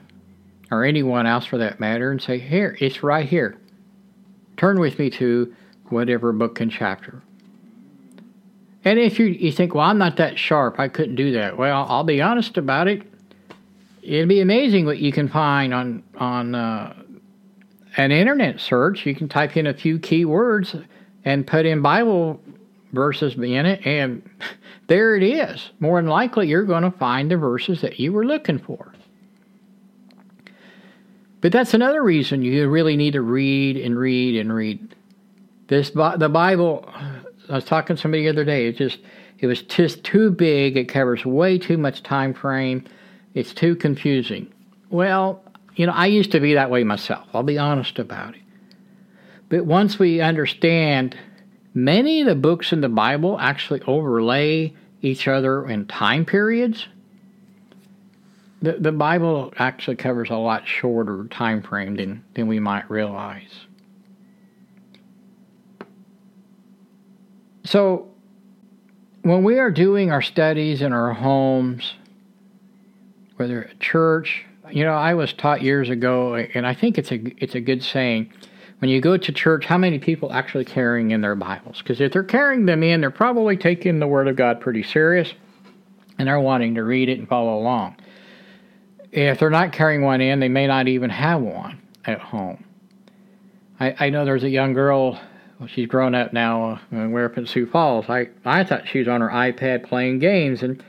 or 0.69 0.83
anyone 0.83 1.25
else 1.25 1.47
for 1.47 1.57
that 1.57 1.79
matter 1.79 2.11
and 2.11 2.21
say, 2.21 2.37
"Here, 2.37 2.77
it's 2.79 3.01
right 3.01 3.25
here. 3.25 3.57
Turn 4.55 4.79
with 4.79 4.99
me 4.99 5.09
to 5.11 5.51
whatever 5.91 6.31
book 6.31 6.59
and 6.59 6.71
chapter. 6.71 7.21
And 8.85 8.99
if 8.99 9.19
you, 9.19 9.25
you 9.25 9.51
think, 9.51 9.75
well, 9.75 9.85
I'm 9.85 9.97
not 9.97 10.17
that 10.17 10.39
sharp, 10.39 10.79
I 10.79 10.87
couldn't 10.87 11.15
do 11.15 11.33
that. 11.33 11.57
Well, 11.57 11.85
I'll 11.89 12.03
be 12.03 12.21
honest 12.21 12.57
about 12.57 12.87
it. 12.87 13.03
It'd 14.01 14.29
be 14.29 14.39
amazing 14.39 14.85
what 14.85 14.99
you 14.99 15.11
can 15.11 15.27
find 15.27 15.73
on 15.73 16.03
on 16.15 16.55
uh, 16.55 16.93
an 17.97 18.11
internet 18.11 18.61
search. 18.61 19.05
You 19.05 19.13
can 19.13 19.27
type 19.27 19.57
in 19.57 19.67
a 19.67 19.73
few 19.73 19.99
keywords 19.99 20.85
and 21.25 21.45
put 21.45 21.65
in 21.65 21.81
Bible 21.81 22.39
verses 22.93 23.35
in 23.35 23.65
it, 23.65 23.85
and 23.85 24.27
there 24.87 25.17
it 25.17 25.23
is. 25.23 25.71
More 25.79 26.01
than 26.01 26.09
likely, 26.09 26.47
you're 26.47 26.63
going 26.63 26.83
to 26.83 26.91
find 26.91 27.29
the 27.29 27.35
verses 27.35 27.81
that 27.81 27.99
you 27.99 28.13
were 28.13 28.25
looking 28.25 28.59
for. 28.59 28.93
But 31.41 31.51
that's 31.51 31.73
another 31.73 32.03
reason 32.03 32.41
you 32.41 32.67
really 32.67 32.97
need 32.97 33.13
to 33.13 33.21
read 33.21 33.77
and 33.77 33.97
read 33.97 34.39
and 34.39 34.53
read. 34.53 34.95
This 35.67 35.89
the 35.89 36.29
Bible. 36.31 36.89
I 37.49 37.55
was 37.55 37.65
talking 37.65 37.95
to 37.95 38.01
somebody 38.01 38.23
the 38.23 38.29
other 38.29 38.45
day. 38.45 38.67
It 38.67 38.77
just 38.77 38.99
it 39.39 39.47
was 39.47 39.61
just 39.61 40.03
too 40.03 40.31
big. 40.31 40.77
It 40.77 40.89
covers 40.89 41.25
way 41.25 41.57
too 41.57 41.77
much 41.77 42.03
time 42.03 42.33
frame. 42.33 42.85
It's 43.33 43.53
too 43.53 43.75
confusing. 43.75 44.51
Well, 44.89 45.43
you 45.75 45.85
know, 45.85 45.93
I 45.93 46.07
used 46.07 46.31
to 46.31 46.39
be 46.39 46.55
that 46.55 46.71
way 46.71 46.83
myself. 46.83 47.27
I'll 47.33 47.43
be 47.43 47.57
honest 47.57 47.99
about 47.99 48.35
it. 48.35 48.41
But 49.49 49.65
once 49.65 49.99
we 49.99 50.21
understand, 50.21 51.17
many 51.73 52.21
of 52.21 52.27
the 52.27 52.35
books 52.35 52.73
in 52.73 52.81
the 52.81 52.89
Bible 52.89 53.37
actually 53.39 53.81
overlay 53.83 54.73
each 55.01 55.27
other 55.27 55.67
in 55.67 55.85
time 55.85 56.25
periods. 56.25 56.87
The, 58.61 58.73
the 58.73 58.91
Bible 58.91 59.53
actually 59.57 59.97
covers 59.97 60.31
a 60.31 60.35
lot 60.35 60.67
shorter 60.67 61.27
time 61.29 61.61
frame 61.61 61.95
than, 61.95 62.23
than 62.33 62.47
we 62.47 62.59
might 62.59 62.89
realize. 62.89 63.66
So, 67.67 68.07
when 69.23 69.43
we 69.43 69.59
are 69.59 69.69
doing 69.69 70.09
our 70.09 70.21
studies 70.21 70.81
in 70.81 70.93
our 70.93 71.11
homes, 71.11 71.95
whether 73.35 73.65
at 73.65 73.79
church, 73.81 74.45
you 74.71 74.85
know, 74.85 74.93
I 74.93 75.15
was 75.15 75.33
taught 75.33 75.61
years 75.61 75.89
ago, 75.89 76.35
and 76.35 76.65
I 76.65 76.73
think 76.73 76.97
it's 76.97 77.11
a 77.11 77.19
it's 77.43 77.55
a 77.55 77.59
good 77.59 77.83
saying. 77.83 78.31
When 78.79 78.89
you 78.89 79.01
go 79.01 79.17
to 79.17 79.31
church, 79.33 79.65
how 79.65 79.77
many 79.77 79.99
people 79.99 80.31
actually 80.31 80.63
carrying 80.63 81.11
in 81.11 81.19
their 81.19 81.35
Bibles? 81.35 81.79
Because 81.79 81.99
if 81.99 82.13
they're 82.13 82.23
carrying 82.23 82.67
them 82.67 82.83
in, 82.83 83.01
they're 83.01 83.11
probably 83.11 83.57
taking 83.57 83.99
the 83.99 84.07
Word 84.07 84.29
of 84.29 84.37
God 84.37 84.61
pretty 84.61 84.83
serious, 84.83 85.33
and 86.17 86.29
they're 86.29 86.39
wanting 86.39 86.75
to 86.75 86.85
read 86.85 87.09
it 87.09 87.19
and 87.19 87.27
follow 87.27 87.59
along. 87.59 87.97
If 89.11 89.39
they're 89.39 89.49
not 89.49 89.73
carrying 89.73 90.03
one 90.03 90.21
in, 90.21 90.39
they 90.39 90.47
may 90.47 90.67
not 90.67 90.87
even 90.87 91.09
have 91.09 91.41
one 91.41 91.81
at 92.05 92.19
home. 92.21 92.63
I, 93.77 94.05
I 94.05 94.09
know 94.09 94.23
there's 94.23 94.45
a 94.45 94.49
young 94.49 94.71
girl 94.71 95.19
well, 95.59 95.67
she's 95.67 95.87
grown 95.87 96.13
up 96.13 96.33
now 96.33 96.71
uh, 96.71 96.79
and 96.91 97.13
we're 97.13 97.25
up 97.25 97.37
in 97.37 97.47
Sioux 97.47 97.65
Falls. 97.65 98.05
I, 98.09 98.29
I 98.45 98.63
thought 98.63 98.87
she 98.87 98.99
was 98.99 99.07
on 99.07 99.21
her 99.21 99.29
iPad 99.29 99.87
playing 99.87 100.19
games, 100.19 100.61
and, 100.61 100.83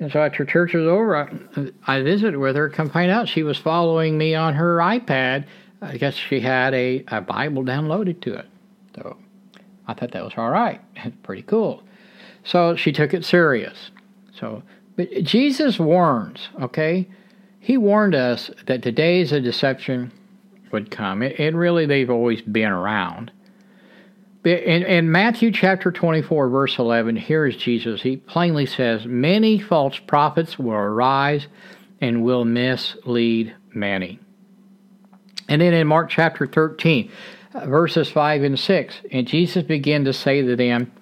and 0.00 0.10
so 0.10 0.20
after 0.20 0.44
church 0.44 0.74
was 0.74 0.86
over, 0.86 1.16
I, 1.16 1.70
I 1.86 2.02
visited 2.02 2.38
with 2.38 2.56
her. 2.56 2.68
Come 2.68 2.90
find 2.90 3.10
out 3.10 3.28
she 3.28 3.42
was 3.42 3.58
following 3.58 4.18
me 4.18 4.34
on 4.34 4.54
her 4.54 4.78
iPad. 4.78 5.46
I 5.80 5.96
guess 5.96 6.14
she 6.14 6.40
had 6.40 6.74
a, 6.74 7.04
a 7.08 7.20
Bible 7.20 7.62
downloaded 7.62 8.20
to 8.22 8.34
it. 8.34 8.46
So 8.96 9.16
I 9.86 9.94
thought 9.94 10.10
that 10.12 10.24
was 10.24 10.34
all 10.36 10.50
right. 10.50 10.80
Pretty 11.22 11.42
cool. 11.42 11.82
So 12.44 12.74
she 12.76 12.92
took 12.92 13.14
it 13.14 13.24
serious. 13.24 13.90
So, 14.32 14.62
but 14.96 15.08
Jesus 15.22 15.78
warns, 15.78 16.48
okay? 16.60 17.06
He 17.60 17.76
warned 17.76 18.14
us 18.14 18.50
that 18.66 18.82
the 18.82 18.92
days 18.92 19.32
of 19.32 19.44
deception 19.44 20.12
would 20.72 20.90
come. 20.90 21.22
And 21.22 21.58
really, 21.58 21.86
they've 21.86 22.10
always 22.10 22.42
been 22.42 22.70
around. 22.70 23.30
In, 24.48 24.82
in, 24.84 25.12
Matthew 25.12 25.50
chapter 25.52 25.92
24, 25.92 26.48
verse 26.48 26.78
11, 26.78 27.16
here 27.16 27.44
is 27.46 27.56
Jesus. 27.56 28.00
He 28.00 28.16
plainly 28.16 28.64
says, 28.64 29.04
Many 29.04 29.58
false 29.58 29.98
prophets 29.98 30.58
will 30.58 30.72
arise 30.72 31.48
and 32.00 32.24
will 32.24 32.44
mislead 32.44 33.54
many. 33.74 34.18
And 35.48 35.60
then 35.60 35.74
in 35.74 35.86
Mark 35.86 36.08
chapter 36.08 36.46
13, 36.46 37.10
uh, 37.52 37.66
verses 37.66 38.10
5 38.10 38.42
and 38.42 38.58
6, 38.58 38.94
and 39.12 39.26
Jesus 39.26 39.64
began 39.64 40.04
to 40.04 40.12
say 40.12 40.40
to 40.40 40.56
them, 40.56 40.92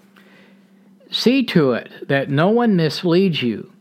See 1.10 1.44
to 1.44 1.72
it 1.72 2.08
that 2.08 2.28
no 2.28 2.50
one 2.50 2.74
misleads 2.74 3.42
you. 3.42 3.72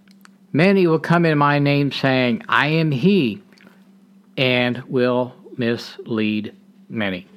Many 0.54 0.86
will 0.86 1.00
come 1.00 1.26
in 1.26 1.38
my 1.38 1.58
name 1.58 1.92
saying, 1.92 2.44
I 2.48 2.68
am 2.68 2.92
he, 2.92 3.42
and 4.38 4.84
will 4.84 5.34
mislead 5.58 6.56
many. 6.88 7.28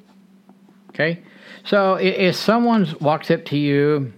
Okay? 0.89 1.23
So 1.63 1.95
if 1.95 2.35
someone 2.35 2.87
walks 2.99 3.29
up 3.29 3.45
to 3.45 3.57
you 3.57 4.13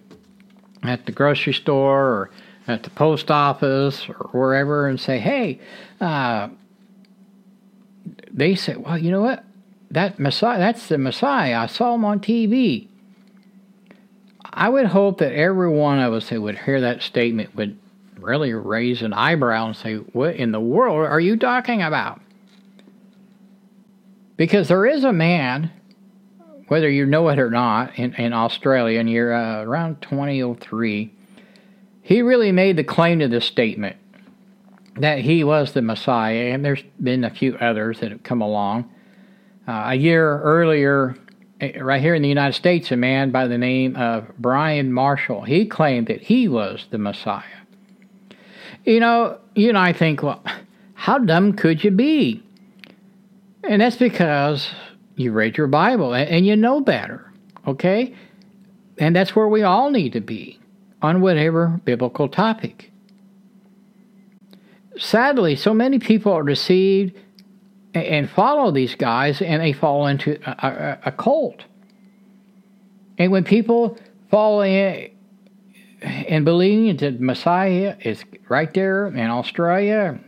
at 0.84 1.06
the 1.06 1.12
grocery 1.12 1.54
store 1.54 2.06
or 2.06 2.32
at 2.68 2.84
the 2.84 2.90
post 2.92 3.32
office 3.32 4.08
or 4.08 4.30
wherever 4.32 4.88
and 4.88 5.00
say, 5.00 5.20
"Hey," 5.20 5.60
uh, 6.00 6.50
they 8.32 8.56
say, 8.56 8.76
"Well, 8.76 8.98
you 8.98 9.12
know 9.12 9.22
what? 9.22 9.44
That 9.90 10.20
Messiah, 10.20 10.60
that's 10.60 10.88
the 10.88 10.98
Messiah. 10.98 11.60
I 11.60 11.66
saw 11.66 11.96
him 11.96 12.06
on 12.06 12.20
TV." 12.20 12.88
I 14.54 14.70
would 14.70 14.88
hope 14.88 15.20
that 15.20 15.34
every 15.34 15.70
one 15.70 16.00
of 16.00 16.14
us 16.14 16.30
that 16.30 16.42
would 16.42 16.60
hear 16.60 16.82
that 16.82 17.02
statement 17.02 17.56
would 17.56 17.78
really 18.20 18.54
raise 18.54 19.02
an 19.02 19.14
eyebrow 19.14 19.68
and 19.68 19.76
say, 19.76 19.96
"What 19.96 20.36
in 20.36 20.52
the 20.52 20.60
world 20.60 21.06
are 21.06 21.20
you 21.20 21.38
talking 21.38 21.82
about?" 21.82 22.22
Because 24.38 24.68
there 24.68 24.86
is 24.86 25.04
a 25.04 25.14
man 25.14 25.72
whether 26.72 26.90
you 26.90 27.06
know 27.06 27.28
it 27.28 27.38
or 27.38 27.50
not, 27.50 28.00
in, 28.00 28.14
in 28.14 28.32
Australia 28.32 28.98
in 28.98 29.06
year 29.06 29.34
uh, 29.34 29.62
around 29.62 30.02
2003, 30.04 31.14
he 32.02 32.22
really 32.22 32.54
made 32.54 32.78
the 32.78 32.84
claim 32.86 33.20
to 33.20 33.28
this 33.28 33.44
statement 33.44 33.98
that 34.96 35.20
he 35.20 35.44
was 35.44 35.74
the 35.74 35.82
Messiah, 35.82 36.54
and 36.54 36.64
there's 36.64 36.82
been 37.04 37.26
a 37.26 37.30
few 37.30 37.58
others 37.58 38.00
that 38.00 38.10
have 38.10 38.24
come 38.24 38.40
along. 38.40 38.90
Uh, 39.68 39.88
a 39.88 39.96
year 39.96 40.40
earlier, 40.40 41.18
eh, 41.60 41.78
right 41.82 42.00
here 42.00 42.16
in 42.16 42.22
the 42.22 42.30
United 42.30 42.54
States, 42.54 42.90
a 42.90 42.96
man 42.96 43.32
by 43.32 43.48
the 43.48 43.58
name 43.58 43.98
of 43.98 44.32
Brian 44.38 44.94
Marshall, 44.94 45.42
he 45.42 45.66
claimed 45.66 46.08
that 46.08 46.22
he 46.22 46.48
was 46.48 46.88
the 46.90 46.98
Messiah. 46.98 47.44
You 48.86 49.02
know, 49.02 49.40
you 49.56 49.68
and 49.68 49.78
I 49.78 49.92
think, 49.92 50.24
well, 50.24 50.42
how 50.94 51.18
dumb 51.18 51.52
could 51.52 51.84
you 51.84 51.92
be? 51.92 52.42
And 53.66 53.82
that's 53.82 53.98
because 53.98 54.72
you 55.22 55.32
read 55.32 55.58
your 55.58 55.68
Bible 55.68 56.14
and 56.14 56.46
you 56.46 56.56
know 56.56 56.82
better, 56.82 57.32
okay? 57.68 58.14
And 58.98 59.16
that's 59.16 59.36
where 59.36 59.48
we 59.48 59.64
all 59.64 59.90
need 59.90 60.14
to 60.14 60.22
be 60.22 60.60
on 61.02 61.22
whatever 61.22 61.80
biblical 61.86 62.28
topic. 62.28 62.92
Sadly, 64.98 65.56
so 65.56 65.74
many 65.74 66.00
people 66.00 66.34
are 66.34 66.44
deceived 66.44 67.18
and 67.94 68.30
follow 68.30 68.72
these 68.72 68.96
guys 68.96 69.42
and 69.42 69.62
they 69.62 69.74
fall 69.74 70.08
into 70.08 70.40
a, 70.46 70.52
a, 70.52 71.00
a 71.08 71.12
cult. 71.12 71.64
And 73.18 73.32
when 73.32 73.44
people 73.44 73.98
fall 74.30 74.62
in 74.62 75.12
and 76.02 76.46
believing 76.46 76.98
that 76.98 77.20
Messiah 77.20 77.96
is 78.02 78.24
right 78.50 78.74
there 78.74 79.08
in 79.08 79.30
Australia, 79.30 80.20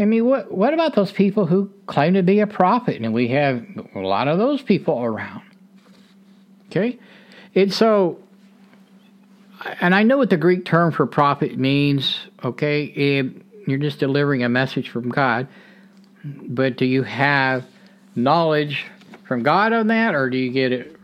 I 0.00 0.06
mean, 0.06 0.24
what 0.24 0.50
what 0.50 0.72
about 0.72 0.94
those 0.94 1.12
people 1.12 1.44
who 1.44 1.70
claim 1.86 2.14
to 2.14 2.22
be 2.22 2.40
a 2.40 2.46
prophet? 2.46 3.02
And 3.02 3.12
we 3.12 3.28
have 3.28 3.62
a 3.94 3.98
lot 3.98 4.28
of 4.28 4.38
those 4.38 4.62
people 4.62 5.04
around. 5.04 5.42
Okay, 6.68 6.98
and 7.54 7.72
so, 7.72 8.18
and 9.80 9.94
I 9.94 10.02
know 10.02 10.16
what 10.16 10.30
the 10.30 10.38
Greek 10.38 10.64
term 10.64 10.90
for 10.90 11.04
prophet 11.06 11.58
means. 11.58 12.18
Okay, 12.42 13.30
you're 13.66 13.78
just 13.78 13.98
delivering 13.98 14.42
a 14.42 14.48
message 14.48 14.88
from 14.88 15.10
God, 15.10 15.48
but 16.24 16.78
do 16.78 16.86
you 16.86 17.02
have 17.02 17.66
knowledge 18.16 18.86
from 19.28 19.42
God 19.42 19.74
on 19.74 19.88
that, 19.88 20.14
or 20.14 20.30
do 20.30 20.38
you 20.38 20.50
get 20.50 20.72
it 20.72 20.96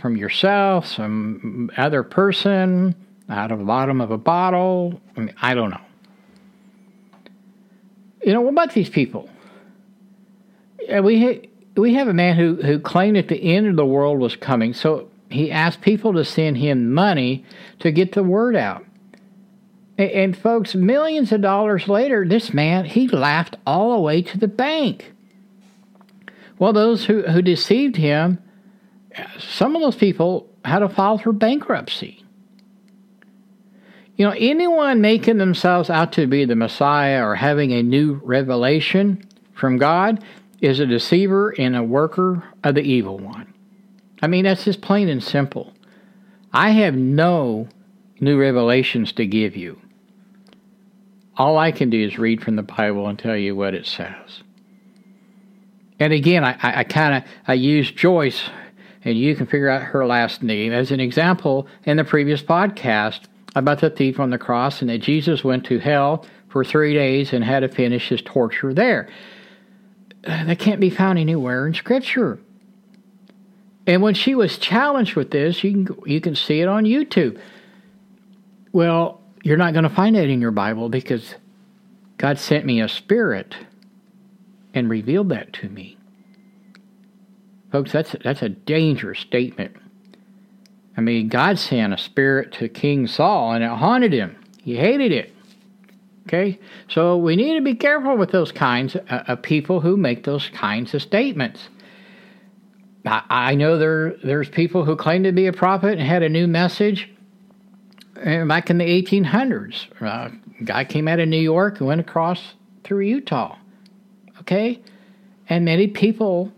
from 0.00 0.16
yourself, 0.16 0.86
some 0.86 1.70
other 1.76 2.04
person, 2.04 2.94
out 3.28 3.50
of 3.50 3.58
the 3.58 3.64
bottom 3.64 4.00
of 4.00 4.12
a 4.12 4.18
bottle? 4.18 5.00
I 5.16 5.20
mean, 5.20 5.34
I 5.42 5.54
don't 5.54 5.70
know. 5.70 5.80
You 8.24 8.32
know, 8.32 8.40
what 8.40 8.50
about 8.50 8.72
these 8.72 8.88
people? 8.88 9.28
We 10.88 11.22
ha- 11.24 11.48
we 11.76 11.94
have 11.94 12.08
a 12.08 12.12
man 12.12 12.36
who, 12.36 12.56
who 12.56 12.78
claimed 12.78 13.16
that 13.16 13.28
the 13.28 13.54
end 13.54 13.66
of 13.66 13.76
the 13.76 13.86
world 13.86 14.18
was 14.20 14.36
coming, 14.36 14.74
so 14.74 15.08
he 15.30 15.50
asked 15.50 15.80
people 15.80 16.12
to 16.12 16.24
send 16.24 16.58
him 16.58 16.92
money 16.92 17.44
to 17.78 17.90
get 17.90 18.12
the 18.12 18.22
word 18.22 18.54
out. 18.54 18.84
And, 19.96 20.10
and 20.10 20.36
folks, 20.36 20.74
millions 20.74 21.32
of 21.32 21.40
dollars 21.40 21.88
later, 21.88 22.26
this 22.26 22.52
man, 22.52 22.84
he 22.84 23.08
laughed 23.08 23.56
all 23.66 23.92
the 23.94 24.00
way 24.00 24.22
to 24.22 24.38
the 24.38 24.48
bank. 24.48 25.14
Well, 26.58 26.72
those 26.72 27.06
who, 27.06 27.22
who 27.22 27.42
deceived 27.42 27.96
him, 27.96 28.38
some 29.38 29.74
of 29.74 29.82
those 29.82 29.96
people 29.96 30.48
had 30.64 30.80
to 30.80 30.88
file 30.88 31.18
for 31.18 31.32
bankruptcy. 31.32 32.21
You 34.16 34.26
know, 34.26 34.34
anyone 34.38 35.00
making 35.00 35.38
themselves 35.38 35.88
out 35.88 36.12
to 36.12 36.26
be 36.26 36.44
the 36.44 36.56
Messiah 36.56 37.26
or 37.26 37.34
having 37.34 37.72
a 37.72 37.82
new 37.82 38.20
revelation 38.22 39.26
from 39.54 39.78
God 39.78 40.22
is 40.60 40.80
a 40.80 40.86
deceiver 40.86 41.50
and 41.58 41.74
a 41.74 41.82
worker 41.82 42.44
of 42.62 42.74
the 42.74 42.82
evil 42.82 43.18
one. 43.18 43.52
I 44.20 44.28
mean, 44.28 44.44
that's 44.44 44.64
just 44.64 44.80
plain 44.80 45.08
and 45.08 45.22
simple. 45.22 45.72
I 46.52 46.70
have 46.70 46.94
no 46.94 47.68
new 48.20 48.38
revelations 48.38 49.12
to 49.12 49.26
give 49.26 49.56
you. 49.56 49.80
All 51.36 51.58
I 51.58 51.72
can 51.72 51.90
do 51.90 52.00
is 52.00 52.18
read 52.18 52.42
from 52.42 52.56
the 52.56 52.62
Bible 52.62 53.08
and 53.08 53.18
tell 53.18 53.36
you 53.36 53.56
what 53.56 53.74
it 53.74 53.86
says. 53.86 54.42
And 55.98 56.12
again, 56.12 56.44
I, 56.44 56.56
I, 56.62 56.84
kind 56.84 57.16
of 57.16 57.30
I 57.48 57.54
use 57.54 57.90
Joyce 57.90 58.50
and 59.04 59.18
you 59.18 59.34
can 59.34 59.46
figure 59.46 59.68
out 59.68 59.82
her 59.82 60.06
last 60.06 60.42
name. 60.42 60.72
As 60.72 60.90
an 60.90 61.00
example, 61.00 61.66
in 61.84 61.96
the 61.96 62.04
previous 62.04 62.42
podcast 62.42 63.22
about 63.54 63.80
the 63.80 63.90
thief 63.90 64.18
on 64.18 64.30
the 64.30 64.38
cross, 64.38 64.80
and 64.80 64.90
that 64.90 64.98
Jesus 64.98 65.44
went 65.44 65.64
to 65.66 65.78
hell 65.78 66.24
for 66.48 66.64
three 66.64 66.94
days 66.94 67.32
and 67.32 67.44
had 67.44 67.60
to 67.60 67.68
finish 67.68 68.08
his 68.08 68.22
torture 68.22 68.72
there. 68.74 69.08
Uh, 70.24 70.44
that 70.44 70.58
can't 70.58 70.80
be 70.80 70.90
found 70.90 71.18
anywhere 71.18 71.66
in 71.66 71.74
Scripture. 71.74 72.38
And 73.86 74.00
when 74.02 74.14
she 74.14 74.34
was 74.34 74.58
challenged 74.58 75.16
with 75.16 75.30
this, 75.30 75.64
you 75.64 75.72
can 75.72 75.98
you 76.06 76.20
can 76.20 76.36
see 76.36 76.60
it 76.60 76.68
on 76.68 76.84
YouTube. 76.84 77.40
Well, 78.72 79.20
you're 79.42 79.56
not 79.56 79.72
going 79.72 79.84
to 79.84 79.90
find 79.90 80.14
that 80.16 80.28
in 80.28 80.40
your 80.40 80.52
Bible 80.52 80.88
because 80.88 81.34
God 82.16 82.38
sent 82.38 82.64
me 82.64 82.80
a 82.80 82.88
spirit 82.88 83.56
and 84.72 84.88
revealed 84.88 85.30
that 85.30 85.52
to 85.54 85.68
me. 85.68 85.96
Folks, 87.72 87.90
that's 87.90 88.14
that's 88.22 88.42
a 88.42 88.48
dangerous 88.48 89.18
statement. 89.18 89.76
I 90.96 91.00
mean, 91.00 91.28
God 91.28 91.58
sent 91.58 91.92
a 91.92 91.98
spirit 91.98 92.52
to 92.54 92.68
King 92.68 93.06
Saul 93.06 93.52
and 93.52 93.64
it 93.64 93.70
haunted 93.70 94.12
him. 94.12 94.36
He 94.62 94.76
hated 94.76 95.12
it. 95.12 95.34
Okay? 96.26 96.58
So 96.88 97.16
we 97.16 97.36
need 97.36 97.56
to 97.56 97.62
be 97.62 97.74
careful 97.74 98.16
with 98.16 98.30
those 98.30 98.52
kinds 98.52 98.96
of 99.08 99.42
people 99.42 99.80
who 99.80 99.96
make 99.96 100.24
those 100.24 100.48
kinds 100.50 100.94
of 100.94 101.02
statements. 101.02 101.68
I 103.04 103.56
know 103.56 103.78
there 103.78 104.14
there's 104.22 104.48
people 104.48 104.84
who 104.84 104.94
claim 104.94 105.24
to 105.24 105.32
be 105.32 105.46
a 105.46 105.52
prophet 105.52 105.98
and 105.98 106.02
had 106.06 106.22
a 106.22 106.28
new 106.28 106.46
message 106.46 107.10
uh, 108.24 108.44
back 108.44 108.70
in 108.70 108.78
the 108.78 108.84
1800s. 108.84 109.86
Uh, 110.00 110.30
guy 110.64 110.84
came 110.84 111.08
out 111.08 111.18
of 111.18 111.28
New 111.28 111.40
York 111.40 111.80
and 111.80 111.88
went 111.88 112.00
across 112.00 112.54
through 112.84 113.00
Utah. 113.00 113.56
Okay? 114.40 114.80
And 115.48 115.64
many 115.64 115.88
people 115.88 116.52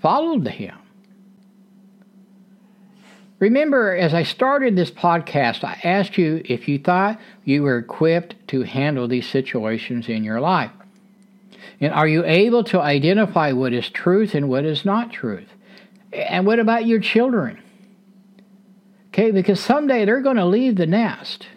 followed 0.00 0.46
him. 0.46 0.76
Remember, 3.42 3.96
as 3.96 4.14
I 4.14 4.22
started 4.22 4.76
this 4.76 4.92
podcast, 4.92 5.64
I 5.64 5.76
asked 5.82 6.16
you 6.16 6.42
if 6.44 6.68
you 6.68 6.78
thought 6.78 7.18
you 7.44 7.64
were 7.64 7.76
equipped 7.76 8.36
to 8.46 8.62
handle 8.62 9.08
these 9.08 9.26
situations 9.26 10.08
in 10.08 10.22
your 10.22 10.40
life. 10.40 10.70
And 11.80 11.92
are 11.92 12.06
you 12.06 12.24
able 12.24 12.62
to 12.62 12.80
identify 12.80 13.50
what 13.50 13.72
is 13.72 13.90
truth 13.90 14.36
and 14.36 14.48
what 14.48 14.64
is 14.64 14.84
not 14.84 15.12
truth? 15.12 15.48
And 16.12 16.46
what 16.46 16.60
about 16.60 16.86
your 16.86 17.00
children? 17.00 17.60
Okay, 19.08 19.32
because 19.32 19.58
someday 19.58 20.04
they're 20.04 20.20
going 20.20 20.36
to 20.36 20.46
leave 20.46 20.76
the 20.76 20.86
nest. 20.86 21.48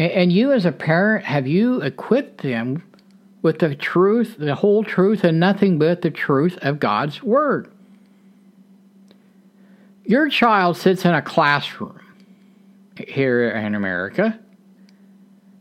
And 0.00 0.32
you, 0.32 0.50
as 0.50 0.66
a 0.66 0.72
parent, 0.72 1.26
have 1.26 1.46
you 1.46 1.80
equipped 1.80 2.42
them 2.42 2.82
with 3.40 3.60
the 3.60 3.76
truth, 3.76 4.34
the 4.36 4.56
whole 4.56 4.82
truth, 4.82 5.22
and 5.22 5.38
nothing 5.38 5.78
but 5.78 6.02
the 6.02 6.10
truth 6.10 6.58
of 6.60 6.80
God's 6.80 7.22
Word? 7.22 7.70
Your 10.10 10.28
child 10.28 10.76
sits 10.76 11.04
in 11.04 11.14
a 11.14 11.22
classroom 11.22 12.00
here 13.06 13.48
in 13.48 13.76
America 13.76 14.40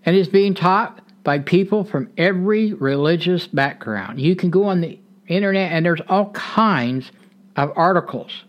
and 0.03 0.15
is 0.15 0.27
being 0.27 0.55
taught 0.55 1.01
by 1.23 1.37
people 1.37 1.83
from 1.83 2.09
every 2.17 2.73
religious 2.73 3.45
background. 3.45 4.19
You 4.19 4.35
can 4.35 4.49
go 4.49 4.63
on 4.63 4.81
the 4.81 4.97
internet 5.27 5.71
and 5.71 5.85
there's 5.85 6.01
all 6.09 6.31
kinds 6.31 7.11
of 7.57 7.71
articles 7.75 8.43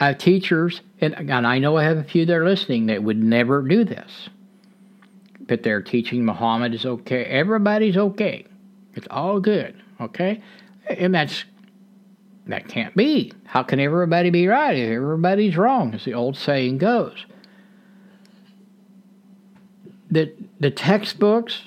of 0.00 0.18
teachers, 0.18 0.82
and, 1.00 1.14
and 1.14 1.46
I 1.46 1.58
know 1.60 1.78
I 1.78 1.84
have 1.84 1.96
a 1.96 2.04
few 2.04 2.26
that 2.26 2.36
are 2.36 2.44
listening 2.44 2.84
that 2.88 3.02
would 3.02 3.22
never 3.22 3.62
do 3.62 3.84
this, 3.84 4.28
but 5.40 5.62
they're 5.62 5.80
teaching 5.80 6.26
Muhammad 6.26 6.74
is 6.74 6.84
okay. 6.84 7.24
Everybody's 7.24 7.96
okay. 7.96 8.44
It's 8.94 9.08
all 9.10 9.40
good, 9.40 9.82
okay? 9.98 10.42
And 10.90 11.14
that's 11.14 11.46
that 12.50 12.68
can't 12.68 12.94
be. 12.96 13.32
How 13.44 13.62
can 13.62 13.80
everybody 13.80 14.30
be 14.30 14.46
right 14.46 14.76
if 14.76 14.90
everybody's 14.90 15.56
wrong, 15.56 15.94
as 15.94 16.04
the 16.04 16.14
old 16.14 16.36
saying 16.36 16.78
goes? 16.78 17.26
The 20.10 20.32
the 20.58 20.70
textbooks 20.70 21.62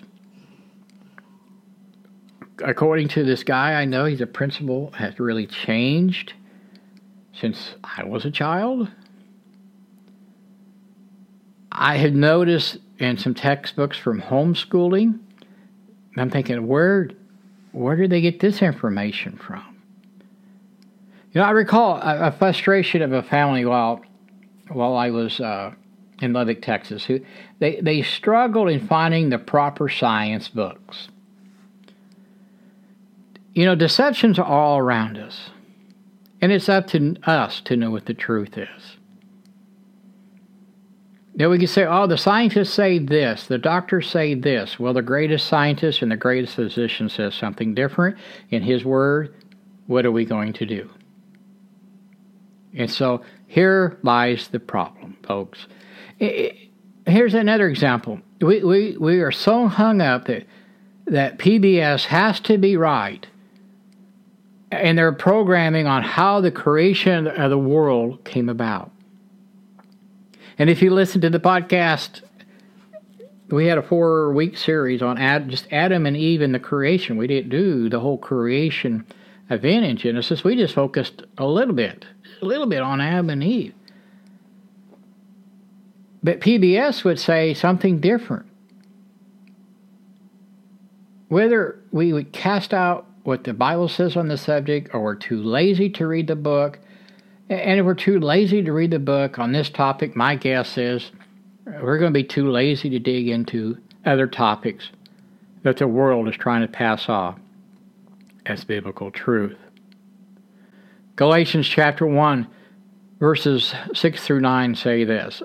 according 2.64 3.10
to 3.10 3.24
this 3.24 3.44
guy 3.44 3.74
I 3.74 3.86
know, 3.86 4.06
he's 4.06 4.22
a 4.22 4.28
principal, 4.28 4.92
has 4.92 5.20
really 5.20 5.46
changed 5.46 6.34
since 7.34 7.76
I 7.84 8.04
was 8.04 8.26
a 8.26 8.32
child. 8.32 8.90
I 11.72 11.98
had 11.98 12.16
noticed 12.16 12.78
in 13.00 13.18
some 13.18 13.34
textbooks 13.34 13.98
from 13.98 14.22
homeschooling, 14.22 15.20
I'm 16.16 16.30
thinking, 16.30 16.68
where, 16.68 17.10
where 17.72 17.96
did 17.96 18.12
they 18.12 18.22
get 18.22 18.40
this 18.40 18.62
information 18.62 19.38
from? 19.38 19.73
You 21.34 21.42
know, 21.42 21.48
I 21.48 21.52
recall 21.52 21.98
a, 21.98 22.28
a 22.28 22.32
frustration 22.32 23.02
of 23.02 23.12
a 23.12 23.24
family 23.24 23.66
while, 23.66 24.02
while 24.70 24.96
I 24.96 25.10
was 25.10 25.40
uh, 25.40 25.74
in 26.22 26.32
Lubbock, 26.32 26.62
Texas, 26.62 27.06
who 27.06 27.22
they, 27.58 27.82
they 27.82 28.04
struggled 28.04 28.70
in 28.70 28.88
finding 28.88 29.30
the 29.30 29.40
proper 29.40 29.90
science 29.90 30.48
books. 30.48 31.08
You 33.54 33.66
know, 33.66 33.74
deceptions 33.74 34.38
are 34.38 34.46
all 34.46 34.78
around 34.78 35.18
us, 35.18 35.50
and 36.40 36.52
it's 36.52 36.70
up 36.70 36.88
to 36.88 37.16
us 37.24 37.62
to 37.62 37.76
know 37.76 37.90
what 37.90 38.06
the 38.06 38.14
truth 38.14 38.58
is. 38.58 38.98
Now 41.36 41.50
we 41.50 41.58
can 41.58 41.68
say, 41.68 41.84
oh, 41.84 42.06
the 42.06 42.18
scientists 42.18 42.74
say 42.74 43.00
this, 43.00 43.48
the 43.48 43.58
doctors 43.58 44.08
say 44.08 44.36
this. 44.36 44.80
Well, 44.80 44.94
the 44.94 45.02
greatest 45.02 45.48
scientist 45.48 46.04
and 46.04 46.12
the 46.12 46.16
greatest 46.16 46.54
physician 46.54 47.10
says 47.10 47.34
something 47.34 47.74
different 47.74 48.18
in 48.52 48.62
his 48.62 48.86
word. 48.86 49.34
What 49.88 50.06
are 50.06 50.12
we 50.12 50.26
going 50.26 50.54
to 50.54 50.66
do? 50.68 50.92
And 52.76 52.90
so 52.90 53.22
here 53.48 53.98
lies 54.04 54.48
the 54.48 54.60
problem, 54.60 55.18
folks. 55.24 55.68
Here's 56.20 57.34
another 57.34 57.68
example. 57.68 58.20
We, 58.42 58.64
we, 58.64 58.98
we 58.98 59.20
are 59.22 59.32
so 59.32 59.68
hung 59.68 60.02
up 60.02 60.26
that, 60.26 60.46
that 61.06 61.38
PBS 61.38 62.06
has 62.06 62.40
to 62.42 62.58
be 62.58 62.78
right 62.78 63.28
in 64.72 64.96
their 64.96 65.12
programming 65.12 65.88
on 65.88 66.04
how 66.04 66.42
the 66.42 66.52
creation 66.52 67.28
of 67.28 67.50
the 67.50 67.58
world 67.58 68.24
came 68.24 68.50
about. 68.50 68.92
And 70.58 70.70
if 70.70 70.82
you 70.82 70.92
listen 70.92 71.22
to 71.22 71.30
the 71.30 71.40
podcast, 71.40 72.22
we 73.50 73.68
had 73.68 73.78
a 73.78 73.84
four 73.84 74.34
week 74.34 74.58
series 74.58 75.02
on 75.02 75.18
Ad, 75.18 75.50
just 75.50 75.68
Adam 75.72 76.06
and 76.06 76.18
Eve 76.18 76.42
and 76.42 76.54
the 76.54 76.60
creation. 76.60 77.18
We 77.18 77.28
didn't 77.28 77.50
do 77.50 77.90
the 77.90 78.00
whole 78.00 78.18
creation 78.18 79.06
event 79.50 79.86
in 79.86 79.98
Genesis. 79.98 80.44
We 80.44 80.56
just 80.56 80.74
focused 80.74 81.24
a 81.38 81.46
little 81.46 81.74
bit, 81.74 82.06
a 82.44 82.48
little 82.48 82.68
bit 82.68 82.82
on 82.82 83.02
Adam 83.02 83.30
and 83.30 83.44
Eve. 83.44 83.74
But 86.22 86.40
PBS 86.40 87.04
would 87.04 87.20
say 87.20 87.54
something 87.54 88.00
different. 88.00 88.46
Whether 91.30 91.80
we 91.92 92.14
would 92.14 92.32
cast 92.32 92.74
out 92.74 93.08
what 93.24 93.44
the 93.46 93.54
Bible 93.54 93.88
says 93.88 94.16
on 94.16 94.28
the 94.28 94.38
subject, 94.38 94.94
or 94.94 95.02
we're 95.02 95.16
too 95.16 95.42
lazy 95.42 95.90
to 95.92 96.06
read 96.06 96.28
the 96.28 96.36
book. 96.36 96.80
And 97.50 97.80
if 97.80 97.86
we're 97.86 97.94
too 97.94 98.20
lazy 98.20 98.62
to 98.62 98.72
read 98.72 98.92
the 98.92 99.00
book 99.00 99.40
on 99.40 99.52
this 99.52 99.70
topic, 99.70 100.16
my 100.16 100.36
guess 100.36 100.78
is 100.78 101.12
we're 101.66 101.98
going 101.98 102.14
to 102.14 102.20
be 102.20 102.24
too 102.24 102.50
lazy 102.50 102.90
to 102.90 103.00
dig 103.00 103.28
into 103.30 103.78
other 104.06 104.28
topics 104.28 104.90
that 105.64 105.78
the 105.78 105.88
world 105.88 106.28
is 106.28 106.36
trying 106.36 106.62
to 106.62 106.68
pass 106.68 107.08
off 107.08 107.38
as 108.46 108.64
biblical 108.64 109.12
truth. 109.12 109.58
Galatians 111.16 111.68
chapter 111.68 112.08
1, 112.08 112.48
verses 113.20 113.76
6 113.94 114.26
through 114.26 114.40
9 114.40 114.74
say 114.74 115.04
this 115.04 115.44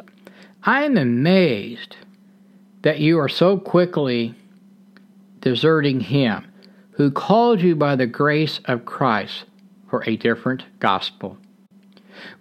I 0.63 0.85
am 0.85 0.97
amazed 0.97 1.97
that 2.81 3.01
you 3.01 3.19
are 3.19 3.29
so 3.29 3.59
quickly 3.59 4.35
deserting 5.41 6.01
Him 6.01 6.51
who 6.93 7.11
called 7.11 7.61
you 7.61 7.77
by 7.77 7.97
the 7.97 8.07
grace 8.07 8.61
of 8.65 8.87
Christ 8.87 9.45
for 9.91 10.03
a 10.07 10.17
different 10.17 10.65
gospel, 10.81 11.37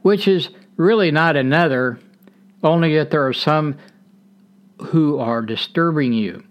which 0.04 0.26
is 0.26 0.52
really 0.78 1.12
not 1.12 1.36
another, 1.36 2.00
only 2.64 2.96
that 2.96 3.12
there 3.12 3.28
are 3.28 3.34
some 3.34 3.78
who 4.80 5.20
are 5.20 5.42
disturbing 5.42 6.14
you 6.14 6.46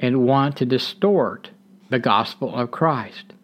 and 0.00 0.24
want 0.26 0.56
to 0.56 0.64
distort 0.64 1.50
the 1.90 1.98
gospel 1.98 2.54
of 2.56 2.70
Christ. 2.70 3.34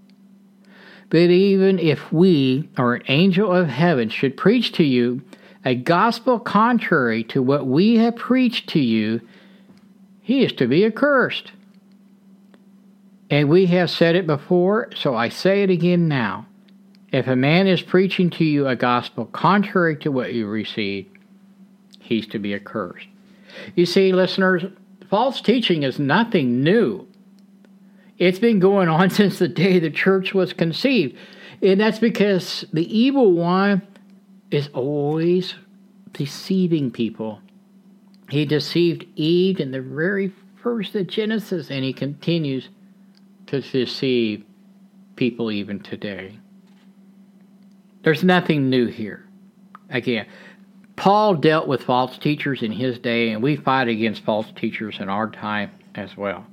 But 1.12 1.28
even 1.28 1.78
if 1.78 2.10
we 2.10 2.70
or 2.78 2.94
an 2.94 3.02
angel 3.06 3.52
of 3.52 3.68
heaven 3.68 4.08
should 4.08 4.34
preach 4.34 4.72
to 4.72 4.82
you 4.82 5.20
a 5.62 5.74
gospel 5.74 6.40
contrary 6.40 7.22
to 7.24 7.42
what 7.42 7.66
we 7.66 7.98
have 7.98 8.16
preached 8.16 8.70
to 8.70 8.80
you, 8.80 9.20
he 10.22 10.42
is 10.42 10.54
to 10.54 10.66
be 10.66 10.86
accursed. 10.86 11.52
And 13.28 13.50
we 13.50 13.66
have 13.66 13.90
said 13.90 14.16
it 14.16 14.26
before, 14.26 14.88
so 14.94 15.14
I 15.14 15.28
say 15.28 15.62
it 15.62 15.68
again 15.68 16.08
now. 16.08 16.46
If 17.12 17.26
a 17.26 17.36
man 17.36 17.66
is 17.66 17.82
preaching 17.82 18.30
to 18.30 18.44
you 18.44 18.66
a 18.66 18.74
gospel 18.74 19.26
contrary 19.26 19.96
to 19.96 20.10
what 20.10 20.32
you 20.32 20.46
received, 20.46 21.10
he's 22.00 22.26
to 22.28 22.38
be 22.38 22.54
accursed. 22.54 23.06
You 23.74 23.84
see, 23.84 24.14
listeners, 24.14 24.64
false 25.10 25.42
teaching 25.42 25.82
is 25.82 25.98
nothing 25.98 26.64
new. 26.64 27.06
It's 28.22 28.38
been 28.38 28.60
going 28.60 28.88
on 28.88 29.10
since 29.20 29.40
the 29.40 29.48
day 29.48 29.80
the 29.80 29.90
church 29.90 30.32
was 30.32 30.52
conceived. 30.52 31.16
And 31.60 31.80
that's 31.80 31.98
because 31.98 32.64
the 32.72 32.86
evil 32.96 33.32
one 33.32 33.82
is 34.52 34.68
always 34.68 35.54
deceiving 36.12 36.92
people. 36.92 37.40
He 38.30 38.44
deceived 38.44 39.06
Eve 39.16 39.58
in 39.58 39.72
the 39.72 39.80
very 39.80 40.32
first 40.62 40.94
of 40.94 41.08
Genesis, 41.08 41.68
and 41.68 41.84
he 41.84 41.92
continues 41.92 42.68
to 43.46 43.60
deceive 43.60 44.44
people 45.16 45.50
even 45.50 45.80
today. 45.80 46.38
There's 48.04 48.22
nothing 48.22 48.70
new 48.70 48.86
here. 48.86 49.26
Again, 49.90 50.26
Paul 50.94 51.34
dealt 51.34 51.66
with 51.66 51.82
false 51.82 52.18
teachers 52.18 52.62
in 52.62 52.70
his 52.70 53.00
day, 53.00 53.30
and 53.30 53.42
we 53.42 53.56
fight 53.56 53.88
against 53.88 54.24
false 54.24 54.46
teachers 54.54 54.98
in 55.00 55.08
our 55.08 55.28
time 55.28 55.72
as 55.96 56.16
well. 56.16 56.46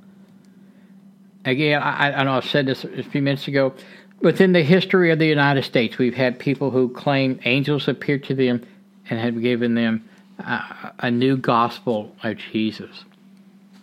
Again, 1.44 1.82
I, 1.82 2.12
I 2.12 2.24
know 2.24 2.34
I 2.34 2.40
said 2.40 2.66
this 2.66 2.84
a 2.84 3.02
few 3.02 3.22
minutes 3.22 3.48
ago. 3.48 3.72
Within 4.20 4.52
the 4.52 4.62
history 4.62 5.10
of 5.10 5.18
the 5.18 5.26
United 5.26 5.64
States, 5.64 5.96
we've 5.96 6.14
had 6.14 6.38
people 6.38 6.70
who 6.70 6.90
claim 6.90 7.40
angels 7.44 7.88
appeared 7.88 8.24
to 8.24 8.34
them 8.34 8.66
and 9.08 9.18
have 9.18 9.40
given 9.40 9.74
them 9.74 10.08
a, 10.38 10.92
a 10.98 11.10
new 11.10 11.36
gospel 11.36 12.14
of 12.22 12.36
Jesus. 12.36 13.04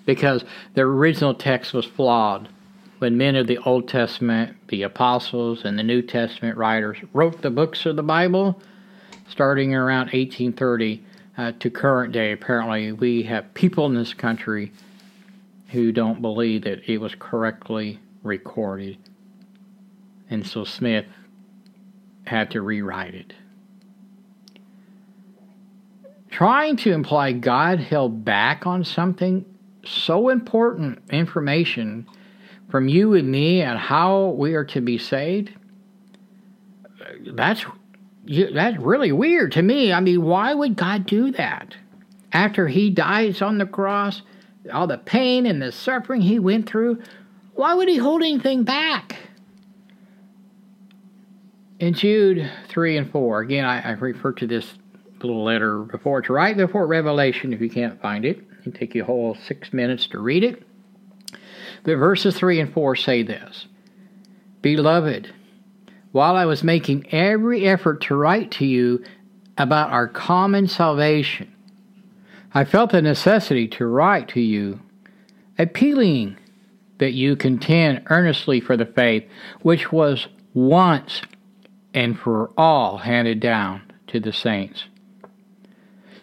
Because 0.05 0.45
the 0.75 0.81
original 0.81 1.33
text 1.33 1.73
was 1.73 1.85
flawed. 1.85 2.49
When 2.99 3.17
men 3.17 3.35
of 3.35 3.47
the 3.47 3.57
Old 3.59 3.87
Testament, 3.87 4.55
the 4.69 4.83
apostles, 4.83 5.65
and 5.65 5.77
the 5.77 5.83
New 5.83 6.01
Testament 6.01 6.57
writers 6.57 6.97
wrote 7.13 7.41
the 7.41 7.51
books 7.51 7.85
of 7.85 7.95
the 7.95 8.03
Bible, 8.03 8.59
starting 9.29 9.75
around 9.75 10.07
1830 10.07 11.03
uh, 11.37 11.51
to 11.59 11.69
current 11.69 12.13
day, 12.13 12.31
apparently 12.31 12.91
we 12.91 13.23
have 13.23 13.53
people 13.53 13.85
in 13.85 13.93
this 13.93 14.13
country 14.13 14.71
who 15.69 15.91
don't 15.91 16.21
believe 16.21 16.63
that 16.63 16.89
it 16.89 16.99
was 16.99 17.15
correctly 17.15 17.99
recorded. 18.23 18.97
And 20.29 20.45
so 20.45 20.63
Smith 20.63 21.05
had 22.25 22.51
to 22.51 22.61
rewrite 22.61 23.15
it. 23.15 23.33
Trying 26.29 26.75
to 26.77 26.91
imply 26.91 27.31
God 27.31 27.79
held 27.79 28.23
back 28.23 28.67
on 28.67 28.83
something 28.83 29.45
so 29.85 30.29
important 30.29 30.99
information 31.09 32.05
from 32.69 32.89
you 32.89 33.13
and 33.13 33.31
me 33.31 33.61
and 33.61 33.79
how 33.79 34.27
we 34.37 34.53
are 34.53 34.65
to 34.65 34.81
be 34.81 34.97
saved, 34.97 35.51
that's 37.25 37.65
that's 38.49 38.77
really 38.77 39.13
weird 39.13 39.53
to 39.53 39.61
me. 39.61 39.93
I 39.93 40.01
mean, 40.01 40.21
why 40.21 40.53
would 40.53 40.75
God 40.75 41.05
do 41.05 41.31
that? 41.31 41.75
After 42.33 42.67
he 42.67 42.89
dies 42.89 43.41
on 43.41 43.57
the 43.57 43.65
cross, 43.65 44.21
all 44.71 44.87
the 44.87 44.97
pain 44.97 45.45
and 45.45 45.61
the 45.61 45.71
suffering 45.71 46.21
he 46.21 46.39
went 46.39 46.67
through, 46.67 47.01
why 47.53 47.73
would 47.73 47.89
he 47.89 47.97
hold 47.97 48.21
anything 48.21 48.63
back? 48.63 49.15
In 51.79 51.93
Jude 51.93 52.49
3 52.69 52.97
and 52.97 53.11
4, 53.11 53.41
again, 53.41 53.65
I, 53.65 53.81
I 53.81 53.91
refer 53.91 54.31
to 54.33 54.47
this 54.47 54.73
little 55.21 55.43
letter 55.43 55.79
before. 55.79 56.19
It's 56.19 56.29
right 56.29 56.55
before 56.55 56.87
Revelation 56.87 57.53
if 57.53 57.61
you 57.61 57.69
can't 57.69 58.01
find 58.01 58.25
it. 58.25 58.39
It'll 58.61 58.71
take 58.71 58.95
you 58.95 59.03
a 59.03 59.05
whole 59.05 59.35
six 59.35 59.73
minutes 59.73 60.07
to 60.07 60.19
read 60.19 60.43
it. 60.43 60.63
But 61.83 61.97
verses 61.97 62.37
3 62.37 62.59
and 62.59 62.73
4 62.73 62.95
say 62.95 63.23
this 63.23 63.67
Beloved, 64.61 65.33
while 66.11 66.35
I 66.35 66.45
was 66.45 66.63
making 66.63 67.13
every 67.13 67.67
effort 67.67 68.01
to 68.03 68.15
write 68.15 68.51
to 68.51 68.65
you 68.65 69.03
about 69.57 69.91
our 69.91 70.07
common 70.07 70.67
salvation, 70.67 71.53
I 72.57 72.63
felt 72.63 72.89
the 72.89 73.03
necessity 73.03 73.67
to 73.67 73.85
write 73.85 74.29
to 74.29 74.41
you, 74.41 74.79
appealing 75.59 76.37
that 76.97 77.13
you 77.13 77.35
contend 77.35 78.01
earnestly 78.07 78.59
for 78.61 78.75
the 78.75 78.87
faith 78.87 79.25
which 79.61 79.91
was 79.91 80.27
once 80.55 81.21
and 81.93 82.17
for 82.17 82.49
all 82.57 82.97
handed 82.97 83.41
down 83.41 83.83
to 84.07 84.19
the 84.19 84.33
saints. 84.33 84.85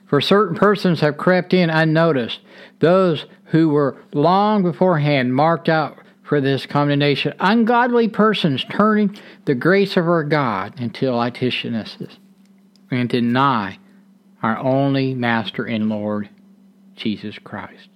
For 0.07 0.21
certain 0.21 0.57
persons 0.57 0.99
have 1.03 1.19
crept 1.19 1.55
in 1.55 1.71
unnoticed, 1.71 2.41
those 2.81 3.27
who 3.45 3.69
were 3.69 3.97
long 4.13 4.65
beforehand 4.65 5.37
marked 5.37 5.69
out 5.69 5.99
for 6.25 6.41
this 6.41 6.67
condemnation, 6.67 7.33
ungodly 7.39 8.09
persons 8.09 8.65
turning 8.69 9.17
the 9.45 9.55
grace 9.55 9.97
of 9.97 10.09
our 10.09 10.25
God 10.25 10.81
into 10.81 11.13
licentiousness 11.13 12.19
and 12.91 13.09
deny 13.09 13.79
our 14.45 14.59
only 14.59 15.15
Master 15.15 15.65
and 15.65 15.89
Lord, 15.89 16.29
Jesus 16.97 17.39
Christ. 17.39 17.89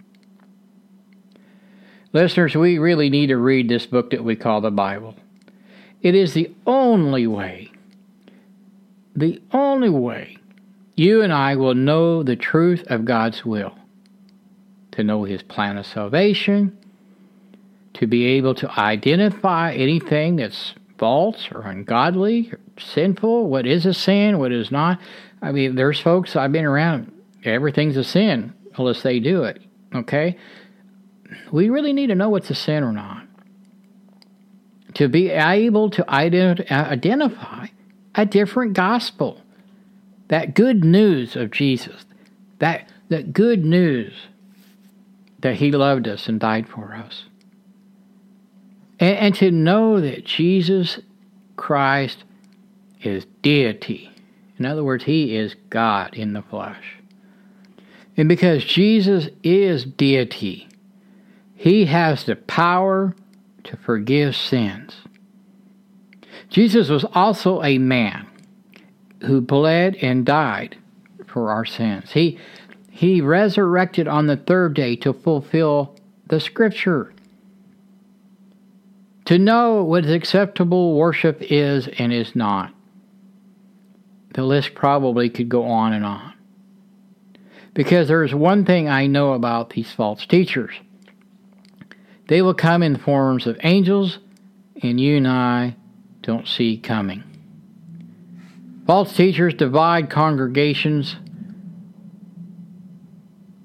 Listeners, 2.15 2.55
we 2.55 2.79
really 2.79 3.11
need 3.11 3.27
to 3.27 3.37
read 3.37 3.69
this 3.69 3.85
book 3.85 4.13
that 4.13 4.25
we 4.25 4.35
call 4.35 4.63
the 4.63 4.71
Bible. 4.71 5.15
It 6.01 6.15
is 6.15 6.33
the 6.33 6.51
only 6.67 7.27
way, 7.27 7.71
the 9.15 9.43
only 9.53 9.91
way 9.91 10.39
you 10.97 11.21
and 11.21 11.35
I 11.35 11.55
will 11.55 11.75
know 11.75 12.23
the 12.23 12.35
truth 12.35 12.83
of 12.87 13.05
God's 13.05 13.45
will, 13.45 13.77
to 14.93 15.05
know 15.05 15.25
His 15.25 15.43
plan 15.43 15.77
of 15.77 15.85
salvation, 15.85 16.79
to 17.93 18.07
be 18.07 18.25
able 18.25 18.55
to 18.55 18.81
identify 18.81 19.75
anything 19.75 20.37
that's 20.37 20.73
false 20.97 21.51
or 21.53 21.61
ungodly, 21.61 22.51
or 22.51 22.59
sinful, 22.81 23.49
what 23.49 23.67
is 23.67 23.87
a 23.87 23.95
sin, 23.95 24.39
what 24.39 24.53
is 24.53 24.71
not. 24.71 25.01
I 25.41 25.53
mean, 25.53 25.75
there's 25.75 26.01
folks 26.01 26.37
I've 26.37 26.53
been 26.53 26.65
around, 26.65 27.13
everything's 27.45 27.97
a 27.97 28.05
sin 28.05 28.55
unless 28.77 29.03
they 29.03 29.21
do 29.21 29.45
it, 29.45 29.61
okay? 29.95 30.37
We 31.53 31.69
really 31.69 31.93
need 31.93 32.09
to 32.09 32.15
know 32.15 32.29
what's 32.29 32.51
a 32.51 32.55
sin 32.55 32.83
or 32.83 32.93
not. 32.93 33.27
To 34.95 35.09
be 35.09 35.31
able 35.31 35.91
to 35.91 36.03
ident- 36.05 36.71
uh, 36.71 36.75
identify 36.75 37.69
a 38.15 38.25
different 38.25 38.73
gospel, 38.73 39.43
that 40.29 40.55
good 40.55 40.85
news 40.85 41.37
of 41.37 41.51
Jesus, 41.51 42.05
that, 42.59 42.89
that 43.09 43.33
good 43.33 43.65
news 43.65 44.15
that 45.41 45.57
He 45.57 45.71
loved 45.71 46.09
us 46.09 46.29
and 46.29 46.41
died 46.41 46.69
for 46.69 46.95
us. 46.95 47.25
And, 48.99 49.17
and 49.19 49.35
to 49.37 49.51
know 49.51 50.01
that 50.01 50.25
Jesus 50.25 51.01
Christ 51.57 52.25
is 53.03 53.27
deity. 53.43 54.11
In 54.59 54.67
other 54.67 54.85
words, 54.85 55.05
He 55.05 55.37
is 55.37 55.55
God 55.71 56.15
in 56.15 56.33
the 56.33 56.43
flesh. 56.43 56.97
And 58.17 58.29
because 58.29 58.65
Jesus 58.65 59.29
is 59.43 59.85
deity, 59.85 60.69
He 61.55 61.87
has 61.87 62.25
the 62.25 62.37
power 62.37 63.15
to 63.65 63.77
forgive 63.77 64.35
sins. 64.35 64.97
Jesus 66.49 66.89
was 66.89 67.05
also 67.13 67.63
a 67.63 67.79
man 67.79 68.27
who 69.23 69.41
bled 69.41 69.97
and 69.97 70.25
died 70.25 70.77
for 71.27 71.51
our 71.51 71.65
sins. 71.65 72.13
He, 72.13 72.39
he 72.91 73.21
resurrected 73.21 74.09
on 74.09 74.27
the 74.27 74.37
third 74.37 74.75
day 74.75 74.97
to 74.97 75.13
fulfill 75.13 75.95
the 76.27 76.41
scripture 76.41 77.13
to 79.29 79.39
know 79.39 79.85
what 79.85 80.07
acceptable 80.07 80.95
worship 80.95 81.37
is 81.43 81.87
and 81.99 82.15
is 82.15 82.35
not. 82.35 82.73
The 84.39 84.45
list 84.45 84.77
probably 84.77 85.31
could 85.31 85.49
go 85.49 85.65
on 85.65 85.93
and 85.93 86.05
on. 86.05 86.33
Because 87.75 88.07
there's 88.07 88.33
one 88.33 88.65
thing 88.65 88.89
I 88.89 89.09
know 89.09 89.33
about 89.33 89.71
these 89.71 89.91
false 89.91 90.25
teachers 90.27 90.77
they 92.29 92.41
will 92.41 92.55
come 92.55 92.85
in 92.85 92.93
the 92.93 92.99
forms 93.01 93.49
of 93.49 93.59
angels, 93.65 94.21
and 94.81 95.01
you 95.01 95.17
and 95.17 95.27
I 95.27 95.75
don't 96.23 96.47
see 96.47 96.79
coming. 96.79 97.25
False 98.87 99.13
teachers 99.13 99.55
divide 99.55 100.09
congregations, 100.09 101.17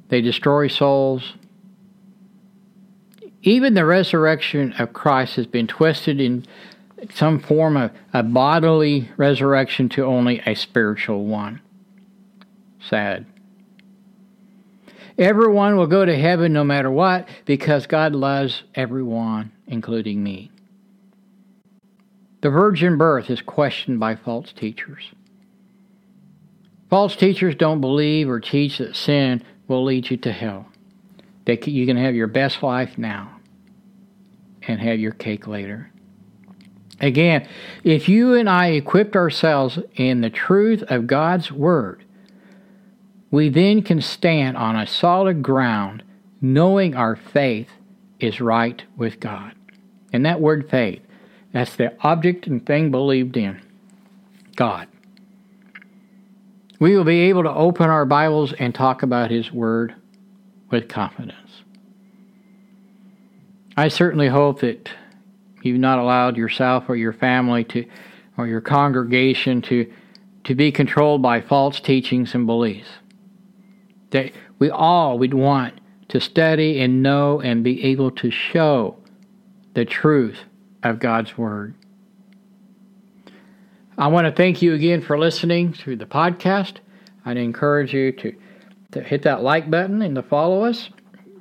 they 0.10 0.22
destroy 0.22 0.70
souls, 0.70 1.34
even 3.44 3.76
the 3.76 3.86
resurrection 3.86 4.74
of 4.80 4.92
Christ 4.92 5.36
has 5.36 5.46
been 5.46 5.68
twisted 5.68 6.20
in 6.20 6.48
some 7.14 7.40
form 7.40 7.78
of 7.78 7.92
a 8.14 8.24
bodily 8.24 9.10
resurrection 9.18 9.90
to 9.90 10.06
only 10.06 10.42
a 10.46 10.56
spiritual 10.56 11.26
one. 11.26 11.62
Sad. 12.80 13.26
Everyone 15.18 15.78
will 15.78 15.88
go 15.88 16.06
to 16.06 16.18
heaven 16.18 16.54
no 16.54 16.64
matter 16.64 16.90
what 16.90 17.28
because 17.46 17.86
God 17.86 18.14
loves 18.14 18.64
everyone, 18.74 19.52
including 19.68 20.24
me. 20.24 20.52
The 22.42 22.50
virgin 22.50 22.98
birth 22.98 23.30
is 23.30 23.42
questioned 23.42 24.00
by 24.00 24.16
false 24.16 24.52
teachers. 24.52 25.12
False 26.90 27.16
teachers 27.16 27.56
don't 27.56 27.80
believe 27.80 28.30
or 28.30 28.40
teach 28.40 28.80
that 28.80 28.96
sin 28.96 29.44
will 29.68 29.84
lead 29.84 30.10
you 30.10 30.18
to 30.18 30.32
hell. 30.32 30.68
That 31.46 31.66
you 31.68 31.86
can 31.86 31.98
have 31.98 32.16
your 32.16 32.28
best 32.28 32.62
life 32.62 32.98
now 32.98 33.40
and 34.68 34.80
have 34.80 35.00
your 35.00 35.14
cake 35.14 35.48
later. 35.48 35.93
Again, 37.04 37.46
if 37.84 38.08
you 38.08 38.34
and 38.34 38.50
I 38.50 38.68
equipped 38.68 39.18
ourselves 39.18 39.78
in 39.98 40.22
the 40.22 40.30
truth 40.30 40.84
of 40.84 41.06
God's 41.06 41.52
Word, 41.52 42.06
we 43.30 43.50
then 43.50 43.82
can 43.82 44.00
stand 44.02 44.56
on 44.56 44.78
a 44.78 44.88
solid 44.88 45.44
ground 45.44 46.02
knowing 46.40 46.96
our 46.96 47.18
faith 47.18 47.68
is 48.22 48.40
right 48.40 48.82
with 48.96 49.20
God. 49.20 49.54
And 50.14 50.26
that 50.26 50.40
word 50.40 50.70
faith, 50.70 51.02
that's 51.52 51.76
the 51.76 51.94
object 52.06 52.48
and 52.48 52.66
thing 52.66 52.90
believed 52.90 53.36
in 53.36 53.62
God. 54.56 54.88
We 56.80 56.96
will 56.96 57.04
be 57.04 57.24
able 57.24 57.44
to 57.44 57.54
open 57.54 57.90
our 57.90 58.06
Bibles 58.06 58.54
and 58.54 58.74
talk 58.74 59.04
about 59.04 59.30
His 59.30 59.52
Word 59.52 59.94
with 60.72 60.88
confidence. 60.88 61.64
I 63.76 63.90
certainly 63.90 64.30
hope 64.30 64.62
that 64.62 64.90
you've 65.66 65.80
not 65.80 66.00
allowed 66.00 66.38
yourself 66.38 66.86
or 66.88 66.96
your 66.96 67.14
family 67.14 67.64
to 67.66 67.86
or 68.38 68.48
your 68.48 68.62
congregation 68.62 69.62
to 69.62 69.92
to 70.44 70.56
be 70.56 70.72
controlled 70.72 71.22
by 71.22 71.40
false 71.40 71.80
teachings 71.80 72.36
and 72.36 72.46
beliefs. 72.46 72.90
That 74.12 74.32
we 74.60 74.70
all 74.70 75.18
would 75.20 75.34
want 75.34 75.80
to 76.10 76.20
study 76.20 76.80
and 76.82 77.02
know 77.02 77.40
and 77.42 77.64
be 77.64 77.84
able 77.86 78.12
to 78.12 78.30
show 78.30 78.98
the 79.74 79.86
truth 79.86 80.40
of 80.84 81.00
God's 81.00 81.38
Word. 81.38 81.76
I 83.98 84.08
want 84.08 84.26
to 84.26 84.32
thank 84.32 84.62
you 84.62 84.74
again 84.74 85.02
for 85.02 85.18
listening 85.18 85.74
to 85.74 85.96
the 85.96 86.06
podcast. 86.06 86.78
I'd 87.26 87.38
encourage 87.38 87.94
you 87.94 88.12
to, 88.12 88.36
to 88.92 89.02
hit 89.02 89.24
that 89.24 89.44
like 89.44 89.70
button 89.70 90.02
and 90.02 90.16
to 90.16 90.24
follow 90.24 90.66
us. 90.66 90.90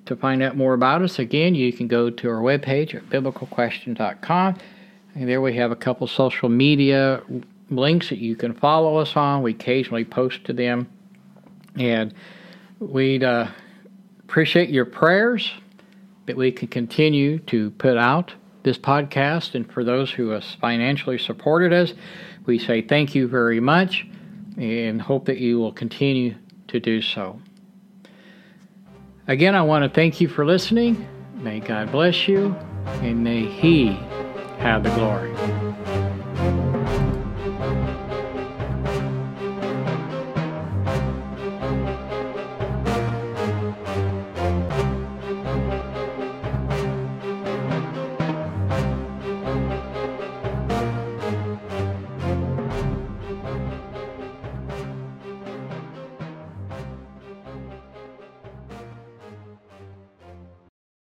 To 0.07 0.17
find 0.17 0.43
out 0.43 0.57
more 0.57 0.75
about 0.75 1.03
us, 1.03 1.19
again, 1.19 1.55
you 1.55 1.73
can 1.73 1.87
go 1.87 2.11
to 2.11 2.29
our 2.29 2.41
webpage 2.41 2.95
at 2.95 3.09
biblicalquestion.com. 3.09 4.57
And 5.15 5.29
there 5.29 5.41
we 5.41 5.55
have 5.57 5.71
a 5.71 5.77
couple 5.77 6.07
social 6.07 6.49
media 6.49 7.23
links 7.71 8.09
that 8.09 8.19
you 8.19 8.35
can 8.35 8.55
follow 8.55 8.97
us 8.97 9.17
on. 9.17 9.43
We 9.43 9.53
occasionally 9.53 10.05
post 10.05 10.45
to 10.45 10.53
them. 10.53 10.91
And 11.77 12.15
we'd 12.81 13.23
uh, 13.23 13.49
appreciate 14.21 14.71
your 14.71 14.85
prayers 14.85 15.53
that 16.27 16.37
we 16.37 16.53
can 16.53 16.69
continue 16.69 17.39
to 17.41 17.71
put 17.73 17.97
out 17.97 18.35
this 18.63 18.79
podcast. 18.79 19.55
And 19.55 19.71
for 19.71 19.85
those 19.85 20.11
who 20.11 20.31
have 20.31 20.45
financially 20.45 21.19
supported 21.19 21.73
us, 21.73 21.95
we 22.47 22.59
say 22.59 22.83
thank 22.83 23.15
you 23.15 23.29
very 23.29 23.61
much 23.61 24.07
and 24.57 25.01
hope 25.01 25.27
that 25.27 25.39
you 25.39 25.59
will 25.59 25.73
continue 25.73 26.35
to 26.69 26.81
do 26.81 27.01
so. 27.01 27.41
Again, 29.33 29.55
I 29.55 29.63
want 29.63 29.83
to 29.83 29.89
thank 29.89 30.21
you 30.21 30.29
for 30.29 30.45
listening. 30.45 31.09
May 31.37 31.61
God 31.61 31.91
bless 31.91 32.29
you 32.29 32.55
and 33.01 33.25
may 33.25 33.47
He 33.47 33.99
have 34.59 34.83
the 34.83 34.91
glory. 34.91 35.33